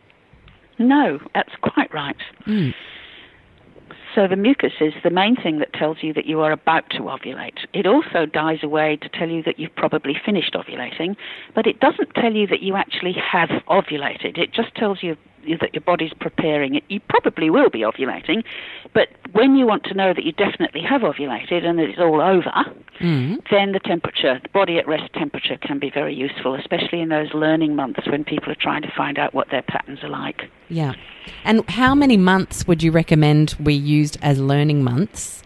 [0.80, 2.15] No, that's quite right.
[2.47, 2.73] Mm.
[4.15, 6.99] So the mucus is the main thing that tells you that you are about to
[7.01, 7.59] ovulate.
[7.73, 11.15] It also dies away to tell you that you've probably finished ovulating,
[11.53, 14.38] but it doesn't tell you that you actually have ovulated.
[14.38, 15.15] It just tells you
[15.62, 18.44] that your body's preparing it, you probably will be ovulating.
[18.94, 22.22] But when you want to know that you definitely have ovulated and that it's all
[22.22, 22.52] over,
[23.00, 23.40] Mm.
[23.50, 27.34] then the temperature, the body at rest temperature, can be very useful, especially in those
[27.34, 30.50] learning months when people are trying to find out what their patterns are like.
[30.68, 30.94] Yeah.
[31.46, 35.44] And how many months would you recommend we used as learning months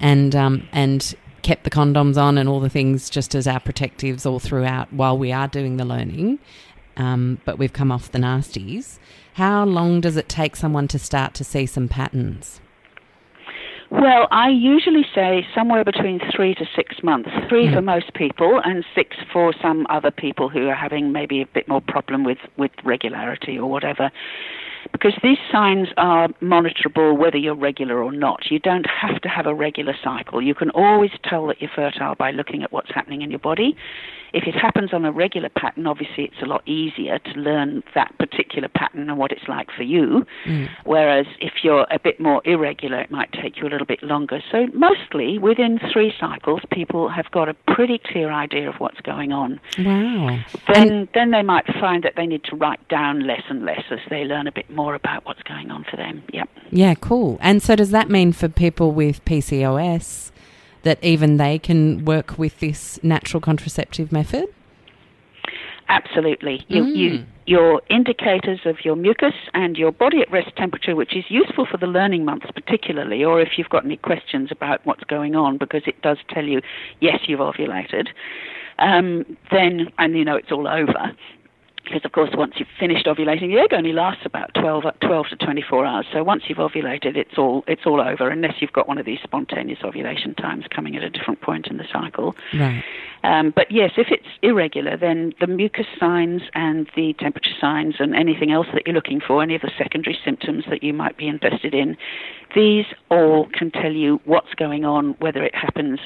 [0.00, 4.24] and um, and kept the condoms on and all the things just as our protectives
[4.24, 6.38] all throughout while we are doing the learning,
[6.96, 9.00] um, but we've come off the nasties?
[9.34, 12.60] How long does it take someone to start to see some patterns?
[13.90, 17.28] Well, I usually say somewhere between three to six months.
[17.48, 17.86] Three for hmm.
[17.86, 21.82] most people, and six for some other people who are having maybe a bit more
[21.82, 24.10] problem with, with regularity or whatever.
[24.92, 28.50] Because these signs are monitorable whether you're regular or not.
[28.50, 30.42] You don't have to have a regular cycle.
[30.42, 33.76] You can always tell that you're fertile by looking at what's happening in your body.
[34.32, 38.16] If it happens on a regular pattern, obviously it's a lot easier to learn that
[38.18, 40.26] particular pattern and what it's like for you.
[40.46, 40.68] Mm.
[40.84, 44.42] Whereas if you're a bit more irregular, it might take you a little bit longer.
[44.50, 49.32] So mostly within three cycles, people have got a pretty clear idea of what's going
[49.32, 49.60] on.
[49.78, 50.40] Wow.
[50.72, 54.00] Then, then they might find that they need to write down less and less as
[54.10, 56.22] they learn a bit more about what's going on for them.
[56.32, 56.48] Yep.
[56.70, 57.38] Yeah, cool.
[57.40, 60.31] And so does that mean for people with PCOS
[60.82, 64.52] that even they can work with this natural contraceptive method?
[65.88, 66.64] Absolutely.
[66.68, 71.24] You, you, your indicators of your mucus and your body at rest temperature, which is
[71.28, 75.34] useful for the learning months particularly, or if you've got any questions about what's going
[75.34, 76.62] on, because it does tell you,
[77.00, 78.08] yes, you've ovulated,
[78.78, 81.12] um, then, and you know it's all over.
[81.84, 85.36] Because, of course, once you've finished ovulating, the egg only lasts about 12, 12 to
[85.36, 86.06] 24 hours.
[86.12, 89.18] So once you've ovulated, it's all, it's all over, unless you've got one of these
[89.22, 92.36] spontaneous ovulation times coming at a different point in the cycle.
[92.54, 92.84] Right.
[93.24, 98.14] Um, but yes, if it's irregular, then the mucus signs and the temperature signs and
[98.14, 101.28] anything else that you're looking for, any of the secondary symptoms that you might be
[101.28, 101.96] interested in,
[102.54, 105.98] these all can tell you what's going on, whether it happens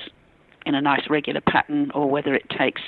[0.66, 2.82] in a nice regular pattern or whether it takes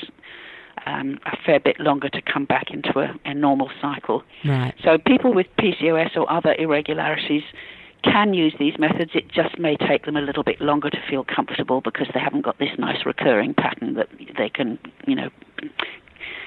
[0.88, 4.22] um, a fair bit longer to come back into a, a normal cycle.
[4.44, 4.74] Right.
[4.82, 7.42] So people with PCOS or other irregularities
[8.02, 9.10] can use these methods.
[9.14, 12.42] It just may take them a little bit longer to feel comfortable because they haven't
[12.42, 15.30] got this nice recurring pattern that they can, you know,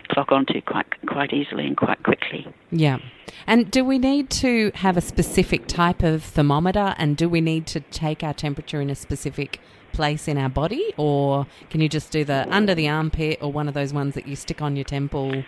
[0.10, 2.48] clock onto quite quite easily and quite quickly.
[2.72, 2.98] Yeah.
[3.48, 7.68] And do we need to have a specific type of thermometer and do we need
[7.68, 9.60] to take our temperature in a specific
[9.94, 13.68] place in our body or can you just do the under the armpit or one
[13.68, 15.44] of those ones that you stick on your temple?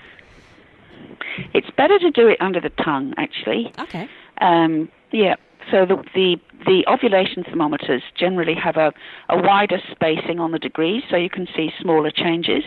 [1.54, 3.74] It's better to do it under the tongue, actually.
[3.80, 4.08] Okay.
[4.42, 5.36] Um, yeah.
[5.72, 8.94] So the, the the ovulation thermometers generally have a,
[9.30, 12.64] a wider spacing on the degrees, so you can see smaller changes,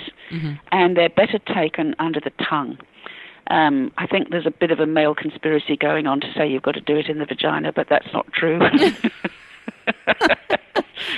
[0.73, 2.79] and they're better taken under the tongue.
[3.49, 6.63] Um, I think there's a bit of a male conspiracy going on to say you've
[6.63, 8.61] got to do it in the vagina, but that's not true.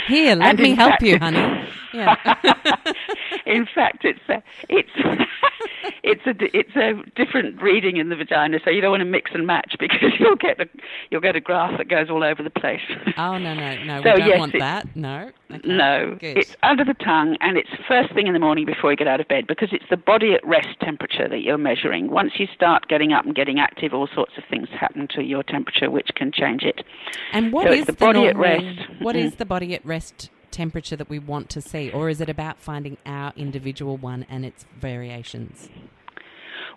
[0.09, 1.68] Here, let And me help fact- you, honey.
[1.93, 2.16] Yeah.
[3.47, 4.91] in fact, it's a, it's
[6.03, 9.30] it's a it's a different reading in the vagina, so you don't want to mix
[9.34, 10.68] and match because you'll get a
[11.11, 12.80] you'll get a graph that goes all over the place.
[13.16, 14.03] oh no, no, no.
[14.03, 14.97] So, we don't yes, want that.
[14.97, 15.30] No.
[15.51, 15.66] Okay.
[15.66, 16.36] No, Good.
[16.36, 19.18] it's under the tongue and it's first thing in the morning before you get out
[19.20, 22.11] of bed because it's the body at rest temperature that you're measuring.
[22.11, 25.43] Once you start getting up and getting active, all sorts of things happen to your
[25.43, 26.84] temperature which can change it.
[27.32, 28.78] And what So is it's the body at rest.
[29.01, 29.36] What is Mm.
[29.39, 32.96] the body at rest temperature that we want to see, or is it about finding
[33.07, 35.68] our individual one and its variations?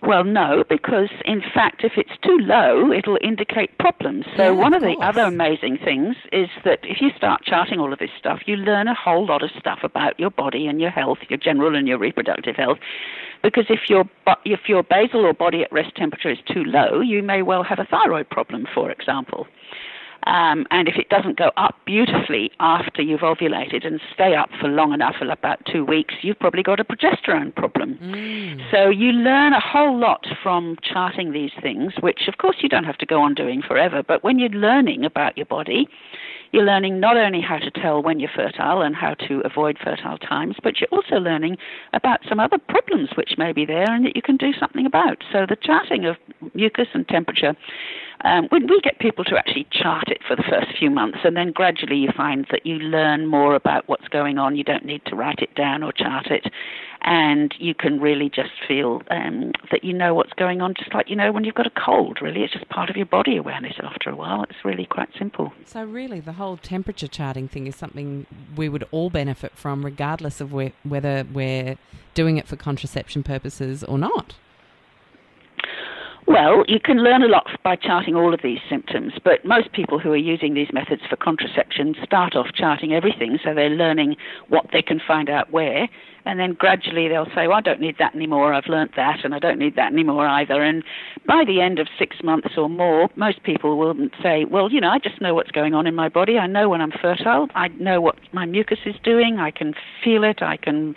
[0.04, 4.26] Well, no, because in fact, if it's too low, it'll indicate problems.
[4.36, 7.80] So, Yeah, one of of, the other amazing things is that if you start charting
[7.80, 10.82] all of this stuff, you learn a whole lot of stuff about your body and
[10.82, 12.80] your health, your general and your reproductive health.
[13.44, 14.06] Because if your
[14.44, 17.78] if your basal or body at rest temperature is too low, you may well have
[17.78, 19.46] a thyroid problem, for example.
[20.28, 24.68] Um, and if it doesn't go up beautifully after you've ovulated and stay up for
[24.68, 27.98] long enough, for about two weeks, you've probably got a progesterone problem.
[28.72, 32.84] So you learn a whole lot from charting these things, which of course you don't
[32.84, 34.04] have to go on doing forever.
[34.04, 35.88] But when you're learning about your body,
[36.52, 40.18] you're learning not only how to tell when you're fertile and how to avoid fertile
[40.18, 41.58] times, but you're also learning
[41.94, 45.24] about some other problems which may be there and that you can do something about.
[45.32, 46.18] So the charting of
[46.54, 47.56] mucus and temperature,
[48.24, 51.36] um, when we get people to actually chart it for the first few months, and
[51.36, 54.56] then gradually you find that you learn more about what's going on.
[54.56, 56.46] You don't need to write it down or chart it,
[57.02, 61.10] and you can really just feel um, that you know what's going on, just like
[61.10, 62.20] you know when you've got a cold.
[62.22, 63.74] Really, it's just part of your body awareness.
[63.82, 65.54] After a while, it's really quite simple.
[65.66, 70.42] So really, the whole temperature charting thing is something we would all benefit from, regardless
[70.42, 71.78] of whe- whether we're
[72.14, 74.36] doing it for contraception purposes or not.
[76.28, 80.00] Well, you can learn a lot by charting all of these symptoms, but most people
[80.00, 84.16] who are using these methods for contraception start off charting everything, so they're learning
[84.48, 85.90] what they can find out where,
[86.26, 89.34] and then gradually they'll say, well, I don't need that anymore, I've learnt that, and
[89.34, 90.62] I don't need that anymore either.
[90.62, 90.84] And
[91.26, 94.90] by the end of six months or more, most people will say, well, you know,
[94.90, 97.70] I just know what's going on in my body, I know when I'm fertile, I
[97.80, 100.96] know what my mucus is doing, I can feel it, I can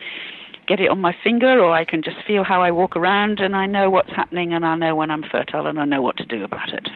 [0.66, 3.54] get it on my finger, or I can just feel how I walk around, and
[3.54, 6.24] I know what's happening, and I know when I'm fertile, and I know what to
[6.24, 6.88] do about it.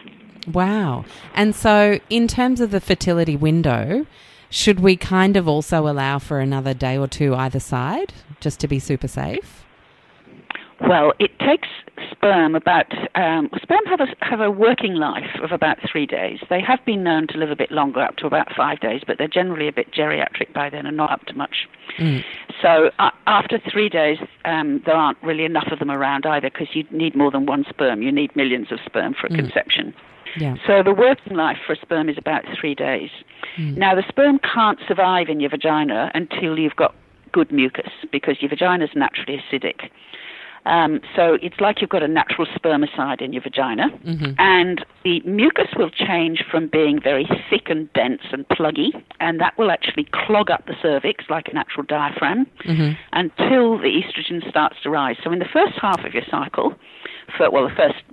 [0.47, 1.05] Wow.
[1.33, 4.05] And so, in terms of the fertility window,
[4.49, 8.67] should we kind of also allow for another day or two either side, just to
[8.67, 9.63] be super safe?
[10.81, 11.67] Well, it takes
[12.11, 16.39] sperm about um, sperm have a have a working life of about three days.
[16.49, 19.17] They have been known to live a bit longer, up to about five days, but
[19.17, 21.67] they're generally a bit geriatric by then and not up to much.
[21.97, 22.23] Mm.
[22.61, 26.67] So uh, after three days, um, there aren't really enough of them around either, because
[26.73, 28.01] you need more than one sperm.
[28.01, 29.35] You need millions of sperm for a mm.
[29.35, 29.93] conception.
[30.37, 30.55] Yeah.
[30.67, 33.09] So the working life for a sperm is about three days.
[33.57, 33.77] Mm.
[33.77, 36.93] Now the sperm can't survive in your vagina until you've got
[37.31, 39.89] good mucus because your vagina is naturally acidic.
[40.65, 44.33] Um, so it's like you've got a natural spermicide in your vagina, mm-hmm.
[44.37, 48.89] and the mucus will change from being very thick and dense and pluggy,
[49.19, 52.91] and that will actually clog up the cervix like a natural diaphragm mm-hmm.
[53.13, 55.15] until the estrogen starts to rise.
[55.23, 56.75] So in the first half of your cycle,
[57.37, 58.03] for, well, the first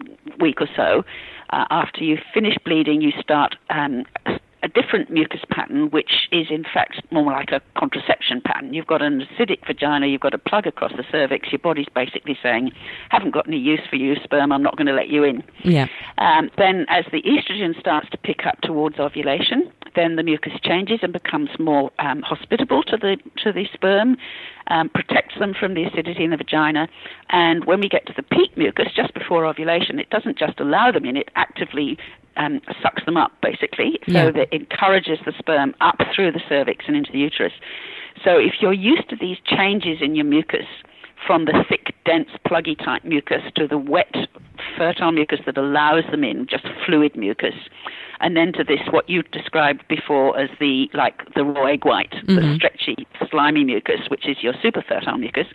[0.41, 1.05] week or so,
[1.51, 4.05] uh, after you finish bleeding, you start um,
[4.63, 8.75] a different mucus pattern, which is in fact more like a contraception pattern.
[8.75, 11.53] You've got an acidic vagina, you've got a plug across the cervix.
[11.53, 12.73] Your body's basically saying,
[13.11, 14.53] "Haven't got any use for you, sperm.
[14.53, 15.87] I'm not going to let you in." Yeah.
[16.19, 21.01] Um, then, as the estrogen starts to pick up towards ovulation, then the mucus changes
[21.03, 24.17] and becomes more um, hospitable to the to the sperm,
[24.69, 26.89] um, protects them from the acidity in the vagina.
[27.31, 30.93] And when we get to the peak mucus just before ovulation, it doesn't just allow
[30.93, 31.99] them in; it actively
[32.37, 34.31] um, sucks them up, basically, so yeah.
[34.31, 37.53] that it encourages the sperm up through the cervix and into the uterus.
[38.25, 40.67] So if you're used to these changes in your mucus,
[41.27, 44.15] from the thick, dense, pluggy type mucus to the wet,
[44.77, 47.55] fertile mucus that allows them in, just fluid mucus,
[48.21, 52.13] and then to this what you described before as the like the raw egg white,
[52.13, 52.37] mm-hmm.
[52.37, 55.47] the stretchy, slimy mucus, which is your super fertile mucus.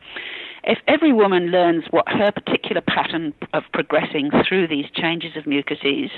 [0.64, 5.80] If every woman learns what her particular pattern of progressing through these changes of mucus
[5.84, 6.12] is,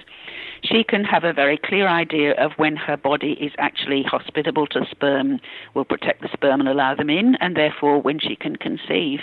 [0.64, 4.86] she can have a very clear idea of when her body is actually hospitable to
[4.92, 5.40] sperm,
[5.74, 9.20] will protect the sperm and allow them in, and therefore when she can conceive.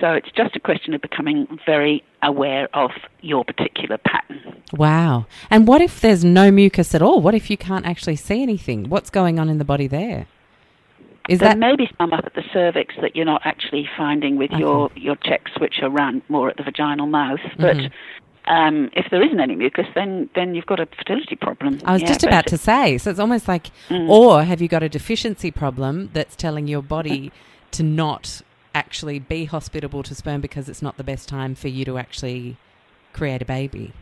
[0.00, 4.62] So it's just a question of becoming very aware of your particular pattern.
[4.72, 5.26] Wow.
[5.50, 7.20] And what if there's no mucus at all?
[7.20, 8.88] What if you can't actually see anything?
[8.88, 10.26] What's going on in the body there?
[11.28, 14.36] Is there that may be some up at the cervix that you're not actually finding
[14.36, 14.60] with okay.
[14.60, 17.40] your, your checks, which are around more at the vaginal mouth.
[17.58, 18.52] But mm-hmm.
[18.52, 21.80] um, if there isn't any mucus, then then you've got a fertility problem.
[21.84, 22.98] I was yeah, just about to say.
[22.98, 24.08] So it's almost like, mm.
[24.08, 27.30] or have you got a deficiency problem that's telling your body
[27.72, 28.42] to not
[28.74, 32.56] actually be hospitable to sperm because it's not the best time for you to actually
[33.12, 33.92] create a baby?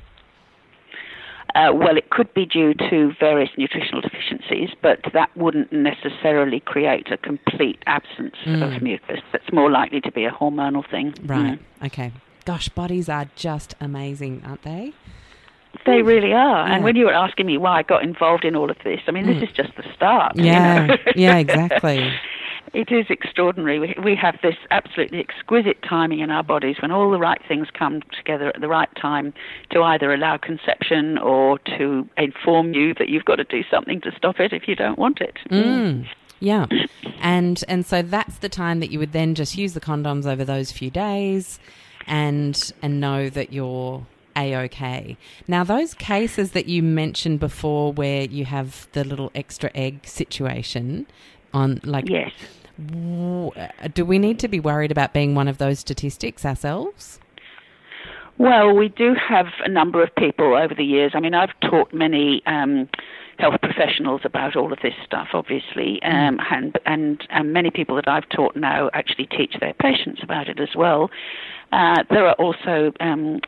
[1.55, 7.11] Uh, well, it could be due to various nutritional deficiencies, but that wouldn't necessarily create
[7.11, 8.63] a complete absence mm.
[8.63, 9.21] of mucus.
[9.33, 11.15] That's more likely to be a hormonal thing.
[11.25, 11.59] Right.
[11.59, 11.87] Mm.
[11.87, 12.13] Okay.
[12.45, 14.93] Gosh, bodies are just amazing, aren't they?
[15.87, 16.67] They really are.
[16.69, 16.75] Yeah.
[16.75, 19.11] And when you were asking me why I got involved in all of this, I
[19.11, 19.41] mean, mm.
[19.41, 20.37] this is just the start.
[20.37, 20.83] Yeah.
[20.83, 20.97] You know?
[21.17, 22.13] yeah, exactly.
[22.73, 23.81] It is extraordinary.
[23.81, 27.67] We, we have this absolutely exquisite timing in our bodies when all the right things
[27.77, 29.35] come together at the right time
[29.71, 34.13] to either allow conception or to inform you that you've got to do something to
[34.17, 35.37] stop it if you don't want it.
[35.51, 36.07] Mm.
[36.39, 36.67] Yeah.
[37.21, 40.45] And and so that's the time that you would then just use the condoms over
[40.45, 41.59] those few days
[42.07, 44.07] and and know that you're
[44.37, 45.17] a okay.
[45.49, 51.07] Now, those cases that you mentioned before, where you have the little extra egg situation,
[51.53, 52.31] on like yes,
[53.95, 57.19] do we need to be worried about being one of those statistics ourselves?
[58.39, 61.13] Well, we do have a number of people over the years.
[61.15, 62.89] I mean, I've taught many um,
[63.39, 66.11] health professionals about all of this stuff, obviously, mm.
[66.11, 70.49] um, and, and, and many people that I've taught now actually teach their patients about
[70.49, 71.11] it as well.
[71.71, 73.41] Uh, there are also um,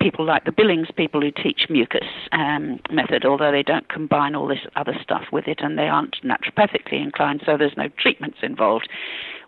[0.00, 4.46] people like the Billings people who teach mucus um, method, although they don't combine all
[4.46, 8.88] this other stuff with it and they aren't naturopathically inclined, so there's no treatments involved.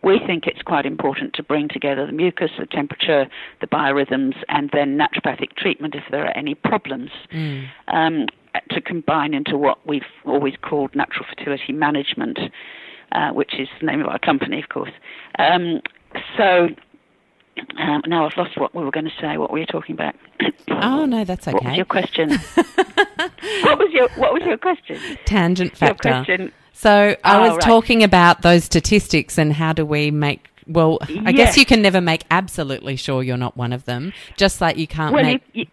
[0.02, 3.26] We think it's quite important to bring together the mucus, the temperature,
[3.60, 7.10] the biorhythms, and then naturopathic treatment if there are any problems.
[7.32, 7.66] Mm.
[7.88, 8.26] Um,
[8.70, 12.38] to combine into what we've always called natural fertility management,
[13.12, 14.92] uh, which is the name of our company, of course.
[15.38, 15.82] Um,
[16.36, 16.68] so
[17.78, 19.38] Um, now I've lost what we were going to say.
[19.38, 20.14] What were you talking about?
[20.68, 21.54] oh no, that's okay.
[21.54, 22.30] What was your question?
[23.62, 24.98] what was your What was your question?
[25.24, 26.09] Tangent factor.
[26.09, 26.52] Your question.
[26.72, 27.61] So I Oh, was right.
[27.62, 30.48] talking about those statistics and how do we make.
[30.68, 34.12] Well, I guess you can never make absolutely sure you're not one of them.
[34.36, 35.42] Just like you can't Well, make.
[35.52, 35.66] you, you,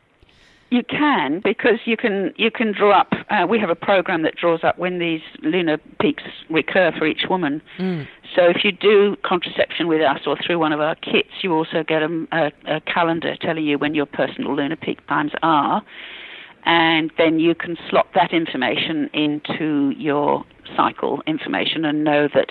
[0.73, 3.13] you can because you can you can draw up.
[3.29, 7.25] Uh, we have a program that draws up when these lunar peaks recur for each
[7.29, 7.61] woman.
[7.77, 8.07] Mm.
[8.35, 11.83] So if you do contraception with us or through one of our kits, you also
[11.83, 15.83] get a, a, a calendar telling you when your personal lunar peak times are,
[16.65, 20.43] and then you can slot that information into your
[20.75, 22.49] cycle information and know that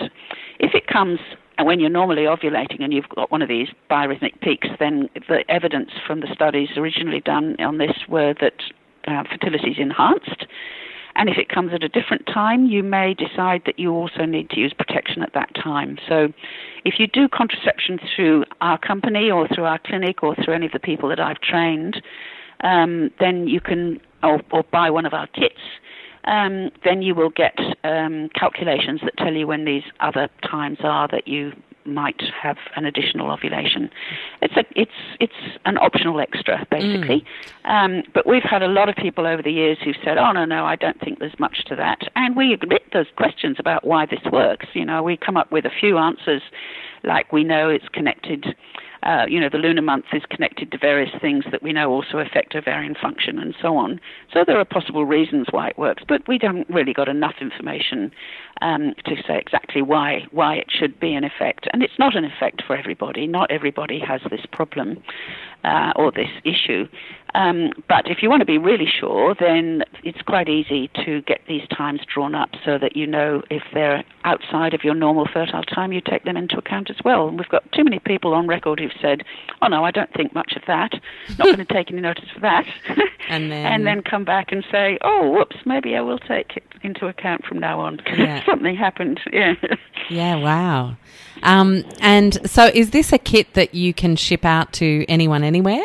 [0.61, 1.19] if it comes
[1.61, 5.91] when you're normally ovulating and you've got one of these biorhythmic peaks, then the evidence
[6.07, 8.55] from the studies originally done on this were that
[9.07, 10.47] uh, fertility is enhanced.
[11.15, 14.49] And if it comes at a different time, you may decide that you also need
[14.51, 15.99] to use protection at that time.
[16.09, 16.33] So,
[16.85, 20.73] if you do contraception through our company or through our clinic or through any of
[20.73, 22.03] the people that I've trained,
[22.63, 25.61] um, then you can, or, or buy one of our kits,
[26.25, 31.09] um, then you will get um, calculations that tell you when these other times are
[31.09, 31.53] that you
[31.85, 33.91] might have an additional ovulation.
[34.41, 37.25] It's a it's it's an optional extra basically.
[37.65, 40.45] Um, but we've had a lot of people over the years who've said, "Oh no,
[40.45, 44.07] no, I don't think there's much to that," and we admit there's questions about why
[44.07, 44.67] this works.
[44.75, 46.43] You know, we come up with a few answers,
[47.05, 48.55] like we know it's connected.
[49.03, 52.19] Uh, you know, the lunar month is connected to various things that we know also
[52.19, 54.01] affect ovarian function and so on.
[54.33, 58.13] So there are possible reasons why it works, but we haven't really got enough information
[58.61, 61.67] um, to say exactly why why it should be an effect.
[61.73, 63.27] And it's not an effect for everybody.
[63.27, 65.03] Not everybody has this problem
[65.65, 66.87] uh, or this issue.
[67.35, 71.41] Um, but if you want to be really sure, then it's quite easy to get
[71.49, 75.63] these times drawn up so that you know if they're outside of your normal fertile
[75.63, 77.29] time, you take them into account as well.
[77.29, 79.23] And we've got too many people on record who've said,
[79.63, 80.93] "Oh no, I don't think much of that.
[81.39, 82.67] Not going to take any notice of that,"
[83.29, 86.65] And then- and then come back and say, "Oh, whoops, maybe I will take it
[86.83, 88.45] into account from now on because Yeah.
[88.45, 89.55] something happened." Yeah.
[90.11, 90.97] Yeah, wow.
[91.43, 95.83] Um, and so, is this a kit that you can ship out to anyone anywhere?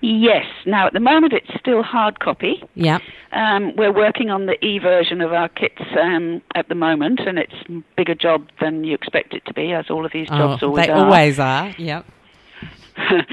[0.00, 0.46] Yes.
[0.64, 2.62] Now, at the moment, it's still hard copy.
[2.74, 2.98] Yeah.
[3.32, 7.38] Um, we're working on the e version of our kits um, at the moment, and
[7.38, 10.62] it's a bigger job than you expect it to be, as all of these jobs
[10.62, 11.04] oh, always they are.
[11.04, 11.74] always are.
[11.76, 12.06] Yep.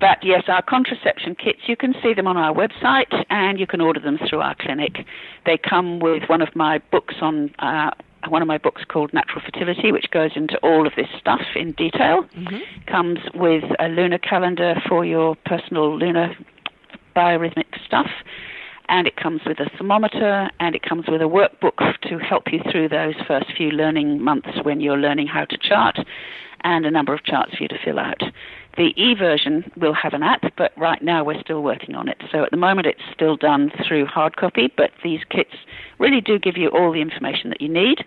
[0.00, 3.80] but yes, our contraception kits, you can see them on our website, and you can
[3.80, 5.06] order them through our clinic.
[5.46, 7.54] They come with one of my books on.
[7.58, 7.90] Uh,
[8.28, 11.72] one of my books called Natural Fertility, which goes into all of this stuff in
[11.72, 12.58] detail, mm-hmm.
[12.86, 16.34] comes with a lunar calendar for your personal lunar
[17.16, 18.10] biorhythmic stuff,
[18.88, 22.60] and it comes with a thermometer, and it comes with a workbook to help you
[22.70, 25.98] through those first few learning months when you're learning how to chart,
[26.62, 28.22] and a number of charts for you to fill out.
[28.80, 32.16] The e version will have an app, but right now we're still working on it.
[32.32, 35.54] So at the moment it's still done through hard copy, but these kits
[35.98, 37.98] really do give you all the information that you need.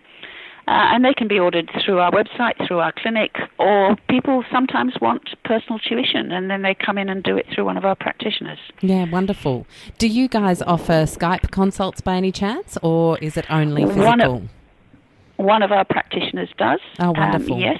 [0.67, 4.93] Uh, and they can be ordered through our website, through our clinic, or people sometimes
[4.99, 7.95] want personal tuition and then they come in and do it through one of our
[7.95, 8.57] practitioners.
[8.81, 9.67] Yeah, wonderful.
[9.99, 14.05] Do you guys offer Skype consults by any chance, or is it only physical?
[14.05, 14.41] One of-
[15.37, 16.79] One of our practitioners does.
[16.99, 17.55] Oh, wonderful.
[17.55, 17.79] Um, yes.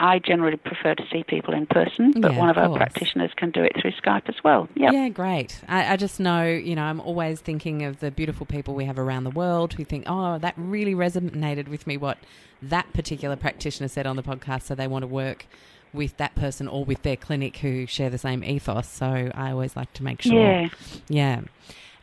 [0.00, 2.78] I generally prefer to see people in person, but Yeah, one of of our course.
[2.78, 4.68] practitioners can do it through Skype as well.
[4.76, 4.92] Yep.
[4.92, 5.60] Yeah, great.
[5.68, 8.98] I, I just know, you know, I'm always thinking of the beautiful people we have
[8.98, 12.18] around the world who think, oh, that really resonated with me what
[12.62, 14.62] that particular practitioner said on the podcast.
[14.62, 15.46] So they want to work
[15.92, 18.88] with that person or with their clinic who share the same ethos.
[18.88, 20.34] So I always like to make sure.
[20.40, 20.68] Yeah.
[21.08, 21.40] Yeah.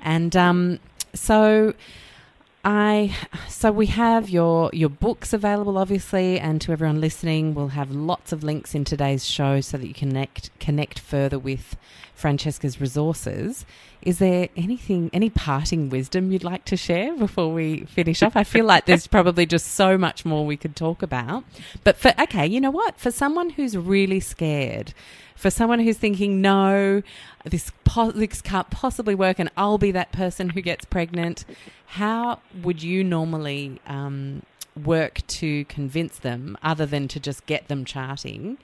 [0.02, 0.80] And um,
[1.14, 1.74] so
[2.66, 3.16] I
[3.48, 8.32] so we have your your books available obviously and to everyone listening we'll have lots
[8.32, 11.78] of links in today's show so that you connect connect further with
[12.16, 13.66] Francesca's resources.
[14.02, 18.36] Is there anything any parting wisdom you'd like to share before we finish up?
[18.36, 21.44] I feel like there's probably just so much more we could talk about.
[21.84, 22.98] But for okay, you know what?
[22.98, 24.94] For someone who's really scared,
[25.36, 27.04] for someone who's thinking, no,
[27.44, 31.46] this, po- this can't possibly work and I'll be that person who gets pregnant,
[31.88, 34.44] how would you normally um,
[34.84, 38.58] work to convince them other than to just get them charting?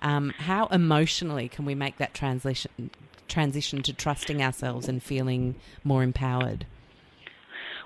[0.00, 2.90] Um, how emotionally can we make that transition,
[3.28, 6.64] transition to trusting ourselves and feeling more empowered?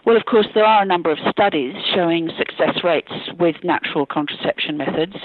[0.05, 4.77] Well, of course, there are a number of studies showing success rates with natural contraception
[4.77, 5.17] methods,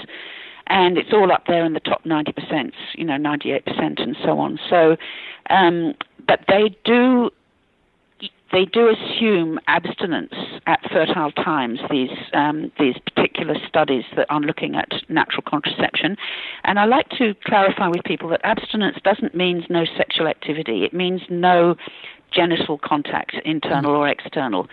[0.68, 4.58] and it's all up there in the top 90%, you know, 98% and so on.
[4.68, 4.96] So,
[5.50, 5.94] um,
[6.26, 7.30] but they do
[8.50, 10.32] they do assume abstinence
[10.66, 11.80] at fertile times.
[11.90, 16.16] These um, these particular studies that are looking at natural contraception,
[16.64, 20.84] and I like to clarify with people that abstinence doesn't mean no sexual activity.
[20.84, 21.76] It means no
[22.32, 24.68] genital contact, internal or external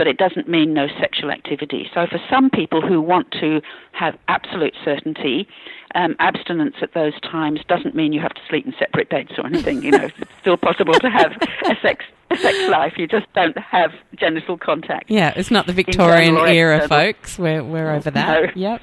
[0.00, 1.86] but it doesn't mean no sexual activity.
[1.92, 3.60] So, for some people who want to
[3.92, 5.46] have absolute certainty,
[5.94, 9.44] um, abstinence at those times doesn't mean you have to sleep in separate beds or
[9.44, 9.82] anything.
[9.82, 11.32] You know, it's still possible to have
[11.66, 12.94] a sex a sex life.
[12.96, 15.10] You just don't have genital contact.
[15.10, 17.38] Yeah, it's not the Victorian era, folks.
[17.38, 18.56] We're we're over that.
[18.56, 18.70] No.
[18.70, 18.80] Yep.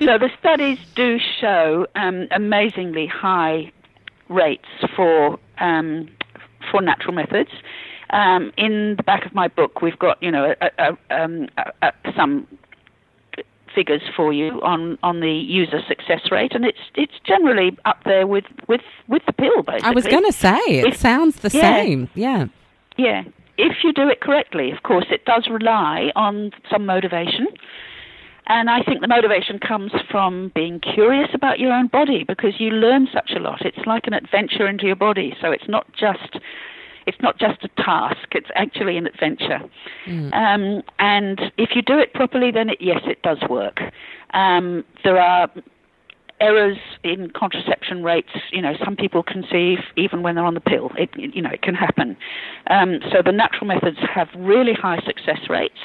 [0.00, 3.70] so the studies do show um, amazingly high
[4.28, 4.66] rates
[4.96, 6.08] for um,
[6.72, 7.50] for natural methods.
[8.14, 11.48] Um, in the back of my book, we've got you know a, a, um,
[11.82, 12.46] a, some
[13.74, 18.26] figures for you on, on the user success rate, and it's it's generally up there
[18.26, 19.62] with with, with the pill.
[19.62, 22.08] Basically, I was going to say it if, sounds the yeah, same.
[22.14, 22.46] Yeah,
[22.96, 23.24] yeah.
[23.58, 27.48] If you do it correctly, of course, it does rely on some motivation.
[28.46, 32.70] And I think the motivation comes from being curious about your own body because you
[32.70, 33.64] learn such a lot.
[33.64, 35.34] It's like an adventure into your body.
[35.40, 36.38] So it's not just
[37.06, 39.60] it's not just a task, it's actually an adventure.
[40.06, 40.32] Mm.
[40.32, 43.80] Um, and if you do it properly, then it, yes, it does work.
[44.32, 45.48] Um, there are
[46.40, 48.30] errors in contraception rates.
[48.52, 50.90] You know, some people conceive even when they're on the pill.
[50.96, 52.16] It, you know, it can happen.
[52.68, 55.78] Um, so the natural methods have really high success rates.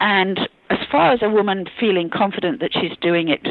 [0.00, 0.40] And
[0.70, 3.46] as far as a woman feeling confident that she's doing it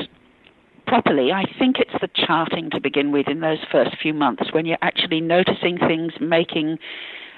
[0.92, 4.66] properly, I think it's the charting to begin with in those first few months when
[4.66, 6.80] you're actually noticing things, making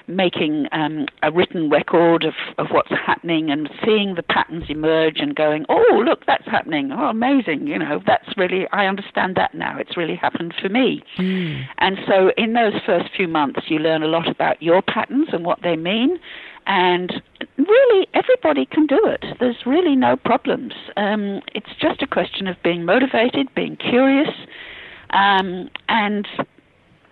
[0.08, 5.34] making um, a written record of, of what's happening and seeing the patterns emerge and
[5.34, 6.90] going, oh, look, that's happening.
[6.92, 7.68] Oh, amazing.
[7.68, 9.78] You know, that's really, I understand that now.
[9.78, 11.02] It's really happened for me.
[11.16, 11.62] Mm.
[11.78, 15.42] And so in those first few months, you learn a lot about your patterns and
[15.44, 16.18] what they mean.
[16.66, 17.22] And
[17.58, 19.24] really, everybody can do it.
[19.38, 20.72] There's really no problems.
[20.96, 24.30] Um, it's just a question of being motivated, being curious,
[25.10, 26.26] um, and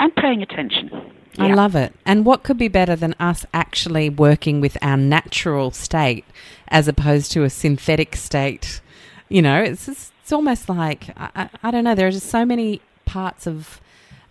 [0.01, 0.91] and paying attention.
[1.39, 1.55] I yeah.
[1.55, 1.95] love it.
[2.05, 6.25] And what could be better than us actually working with our natural state
[6.69, 8.81] as opposed to a synthetic state?
[9.29, 11.95] You know, it's just, it's almost like I, I don't know.
[11.95, 13.81] There are just so many parts of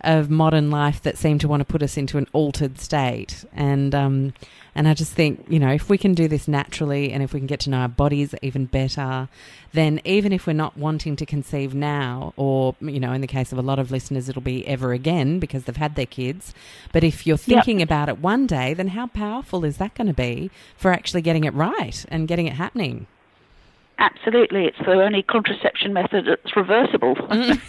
[0.02, 3.94] of modern life that seem to want to put us into an altered state, and
[3.94, 4.34] um,
[4.74, 7.40] and I just think, you know, if we can do this naturally and if we
[7.40, 9.28] can get to know our bodies even better,
[9.72, 13.52] then even if we're not wanting to conceive now, or, you know, in the case
[13.52, 16.54] of a lot of listeners, it'll be ever again because they've had their kids.
[16.90, 17.88] But if you're thinking yep.
[17.88, 21.44] about it one day, then how powerful is that going to be for actually getting
[21.44, 23.06] it right and getting it happening?
[23.98, 27.14] Absolutely, it's the only contraception method that's reversible.
[27.14, 27.60] Mm.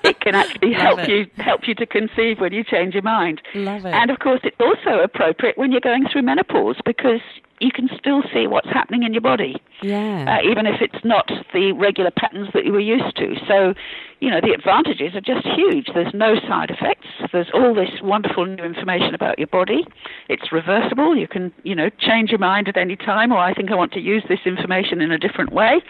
[0.04, 1.08] it can actually help it.
[1.08, 3.42] you help you to conceive when you change your mind.
[3.54, 3.92] Love it.
[3.92, 7.20] And of course, it's also appropriate when you're going through menopause because
[7.60, 9.56] you can still see what's happening in your body.
[9.82, 10.38] Yeah.
[10.38, 13.34] Uh, even if it's not the regular patterns that you were used to.
[13.48, 13.74] So,
[14.20, 15.88] you know, the advantages are just huge.
[15.94, 17.06] There's no side effects.
[17.32, 19.86] There's all this wonderful new information about your body.
[20.28, 21.16] It's reversible.
[21.16, 23.92] You can, you know, change your mind at any time, or I think I want
[23.92, 25.80] to use this information in a different way.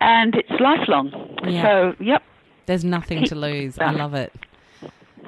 [0.00, 1.36] And it's lifelong.
[1.46, 1.62] Yeah.
[1.62, 2.22] So, yep.
[2.66, 3.78] There's nothing to lose.
[3.78, 4.32] I love it.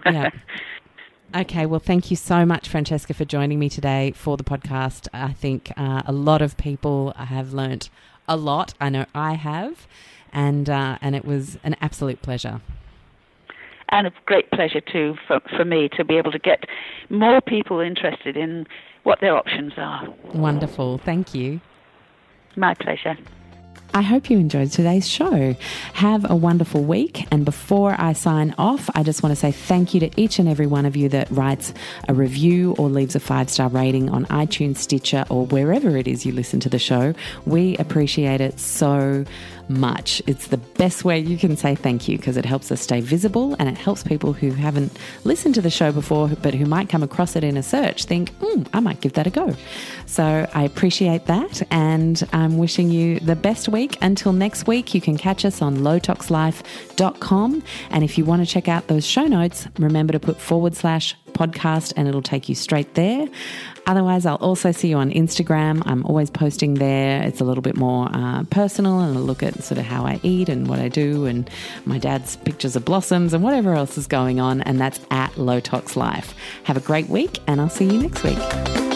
[0.04, 0.30] Yeah.
[1.36, 5.06] Okay, well, thank you so much, Francesca, for joining me today for the podcast.
[5.12, 7.90] I think uh, a lot of people have learnt
[8.26, 8.72] a lot.
[8.80, 9.86] I know I have,
[10.32, 12.62] and uh, and it was an absolute pleasure.
[13.90, 16.64] And a great pleasure too for for me to be able to get
[17.10, 18.66] more people interested in
[19.02, 20.08] what their options are.
[20.32, 21.60] Wonderful, thank you.
[22.56, 23.18] My pleasure.
[23.94, 25.56] I hope you enjoyed today's show.
[25.94, 27.26] Have a wonderful week.
[27.30, 30.48] And before I sign off, I just want to say thank you to each and
[30.48, 31.72] every one of you that writes
[32.08, 36.26] a review or leaves a five star rating on iTunes, Stitcher, or wherever it is
[36.26, 37.14] you listen to the show.
[37.46, 39.24] We appreciate it so
[39.68, 40.22] much.
[40.26, 43.54] It's the best way you can say thank you because it helps us stay visible
[43.58, 47.02] and it helps people who haven't listened to the show before but who might come
[47.02, 49.54] across it in a search think, mm, I might give that a go.
[50.06, 53.98] So I appreciate that and I'm wishing you the best week.
[54.00, 57.62] Until next week, you can catch us on lowtoxlife.com.
[57.90, 61.16] And if you want to check out those show notes, remember to put forward slash
[61.32, 63.28] podcast and it'll take you straight there.
[63.86, 65.82] Otherwise, I'll also see you on Instagram.
[65.86, 67.22] I'm always posting there.
[67.22, 70.20] It's a little bit more uh, personal and a look at sort of how I
[70.22, 71.48] eat and what I do and
[71.84, 74.62] my dad's pictures of blossoms and whatever else is going on.
[74.62, 76.34] And that's at Low Tox Life.
[76.64, 78.95] Have a great week and I'll see you next week.